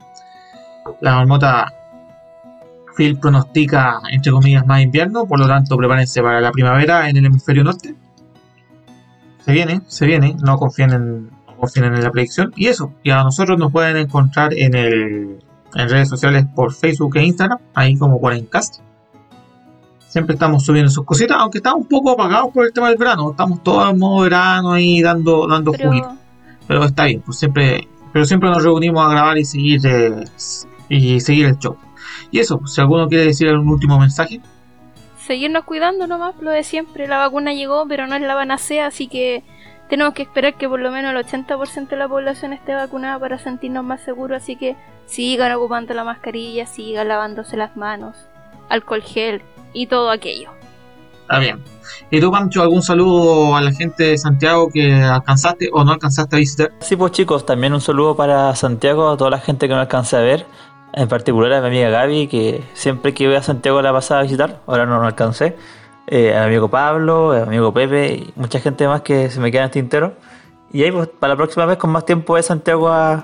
La 1.01 1.15
marmota. 1.15 1.73
Phil 2.95 3.17
pronostica, 3.17 4.01
entre 4.11 4.31
comillas, 4.31 4.67
más 4.67 4.81
invierno, 4.81 5.25
por 5.25 5.39
lo 5.39 5.47
tanto, 5.47 5.75
prepárense 5.77 6.21
para 6.21 6.39
la 6.39 6.51
primavera 6.51 7.09
en 7.09 7.17
el 7.17 7.25
hemisferio 7.25 7.63
norte. 7.63 7.95
Se 9.43 9.51
viene, 9.51 9.81
se 9.87 10.05
viene, 10.05 10.35
no 10.43 10.57
confíen 10.57 10.93
en, 10.93 11.29
confíen 11.63 11.85
en 11.85 12.03
la 12.03 12.11
predicción. 12.11 12.51
Y 12.57 12.67
eso, 12.67 12.91
y 13.03 13.11
a 13.11 13.23
nosotros 13.23 13.57
nos 13.57 13.71
pueden 13.71 13.95
encontrar 13.95 14.53
en 14.53 14.75
el 14.75 15.39
en 15.75 15.89
redes 15.89 16.09
sociales 16.09 16.45
por 16.53 16.73
Facebook 16.73 17.15
e 17.15 17.23
Instagram, 17.23 17.57
ahí 17.73 17.97
como 17.97 18.19
Cuarencast. 18.19 18.81
Siempre 20.09 20.33
estamos 20.33 20.63
subiendo 20.63 20.91
sus 20.91 21.05
cositas, 21.05 21.37
aunque 21.39 21.57
estamos 21.59 21.83
un 21.83 21.87
poco 21.87 22.11
apagados 22.11 22.51
por 22.53 22.65
el 22.65 22.73
tema 22.73 22.89
del 22.89 22.97
verano. 22.97 23.31
Estamos 23.31 23.63
todos 23.63 23.89
en 23.89 23.97
modo 23.97 24.23
verano 24.23 24.73
ahí 24.73 25.01
dando, 25.01 25.47
dando 25.47 25.71
juguito 25.71 26.09
Pero 26.67 26.67
pero 26.67 26.85
está 26.85 27.05
bien, 27.05 27.21
pues 27.21 27.39
siempre, 27.39 27.87
pero 28.11 28.25
siempre 28.25 28.49
nos 28.49 28.61
reunimos 28.61 29.03
a 29.03 29.09
grabar 29.09 29.37
y 29.37 29.45
seguir 29.45 29.81
eh, 29.85 30.25
y 30.89 31.19
seguir 31.21 31.47
el 31.47 31.57
show. 31.57 31.77
Y 32.29 32.39
eso, 32.39 32.59
pues, 32.59 32.73
si 32.73 32.81
alguno 32.81 33.07
quiere 33.07 33.25
decir 33.25 33.51
un 33.53 33.67
último 33.69 33.97
mensaje, 33.99 34.41
seguirnos 35.25 35.63
cuidando 35.63 36.07
nomás, 36.07 36.35
lo 36.41 36.51
de 36.51 36.63
siempre. 36.63 37.07
La 37.07 37.17
vacuna 37.17 37.53
llegó, 37.53 37.87
pero 37.87 38.05
no 38.05 38.15
es 38.15 38.21
la 38.21 38.35
panacea, 38.35 38.87
así 38.87 39.07
que 39.07 39.43
tenemos 39.93 40.15
que 40.15 40.23
esperar 40.23 40.55
que 40.55 40.67
por 40.67 40.79
lo 40.79 40.89
menos 40.89 41.11
el 41.11 41.23
80% 41.23 41.87
de 41.87 41.97
la 41.97 42.07
población 42.07 42.51
esté 42.51 42.73
vacunada 42.73 43.19
para 43.19 43.37
sentirnos 43.37 43.83
más 43.83 44.01
seguros. 44.01 44.41
Así 44.41 44.55
que 44.55 44.75
sigan 45.05 45.51
ocupando 45.51 45.93
la 45.93 46.03
mascarilla, 46.03 46.65
sigan 46.65 47.09
lavándose 47.09 47.57
las 47.57 47.77
manos, 47.77 48.15
alcohol 48.69 49.03
gel 49.03 49.43
y 49.71 49.85
todo 49.85 50.09
aquello. 50.09 50.49
está 51.21 51.37
bien. 51.37 51.63
¿Y 52.09 52.19
tú, 52.19 52.31
Pancho, 52.31 52.63
algún 52.63 52.81
saludo 52.81 53.55
a 53.55 53.61
la 53.61 53.71
gente 53.71 54.05
de 54.05 54.17
Santiago 54.17 54.71
que 54.73 54.95
alcanzaste 54.95 55.69
o 55.71 55.83
no 55.83 55.91
alcanzaste 55.91 56.37
a 56.37 56.39
visitar? 56.39 56.71
Sí, 56.79 56.95
pues 56.95 57.11
chicos, 57.11 57.45
también 57.45 57.71
un 57.75 57.81
saludo 57.81 58.15
para 58.15 58.55
Santiago, 58.55 59.11
a 59.11 59.15
toda 59.15 59.29
la 59.29 59.39
gente 59.39 59.67
que 59.67 59.75
no 59.75 59.79
alcancé 59.79 60.15
a 60.17 60.21
ver, 60.21 60.47
en 60.93 61.07
particular 61.07 61.53
a 61.53 61.61
mi 61.61 61.67
amiga 61.67 61.89
Gaby, 61.89 62.25
que 62.29 62.63
siempre 62.73 63.13
que 63.13 63.27
voy 63.27 63.35
a 63.35 63.43
Santiago 63.43 63.79
la 63.83 63.93
pasaba 63.93 64.21
a 64.21 64.23
visitar, 64.23 64.59
ahora 64.65 64.87
no, 64.87 64.99
no 64.99 65.05
alcancé, 65.05 65.55
eh, 66.07 66.35
a 66.35 66.41
mi 66.41 66.45
amigo 66.47 66.69
Pablo, 66.69 67.31
a 67.31 67.41
mi 67.41 67.55
amigo 67.55 67.73
Pepe 67.73 68.13
y 68.13 68.33
mucha 68.35 68.59
gente 68.59 68.87
más 68.87 69.01
que 69.01 69.29
se 69.29 69.39
me 69.39 69.51
queda 69.51 69.61
en 69.61 69.65
el 69.65 69.71
tintero. 69.71 70.13
Y 70.71 70.83
ahí, 70.83 70.91
pues, 70.91 71.07
para 71.07 71.33
la 71.33 71.37
próxima 71.37 71.65
vez, 71.65 71.77
con 71.77 71.91
más 71.91 72.05
tiempo 72.05 72.35
de 72.35 72.43
Santiago 72.43 72.89
a, 72.89 73.13
a 73.13 73.23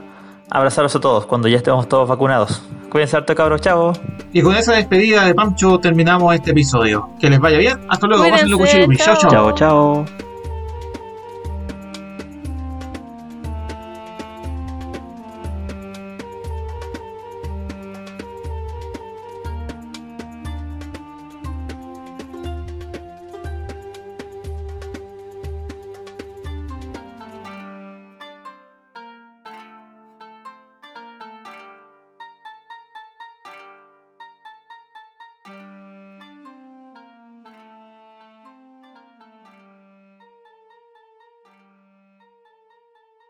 abrazarlos 0.50 0.96
a 0.96 1.00
todos, 1.00 1.26
cuando 1.26 1.48
ya 1.48 1.58
estemos 1.58 1.88
todos 1.90 2.08
vacunados. 2.08 2.62
Cuídense 2.90 3.18
harto, 3.18 3.36
cabros, 3.36 3.62
chao. 3.62 3.94
Y 4.34 4.42
con 4.42 4.56
esa 4.56 4.74
despedida 4.74 5.26
de 5.26 5.34
Pancho 5.34 5.80
terminamos 5.80 6.34
este 6.34 6.52
episodio. 6.52 7.10
Que 7.20 7.30
les 7.30 7.40
vaya 7.40 7.58
bien. 7.58 7.80
Hasta 7.88 8.08
luego. 8.08 8.24
Cuídense, 8.24 9.04
chao. 9.04 9.16
chao. 9.18 9.30
Chao, 9.30 9.52
chao. 9.54 10.29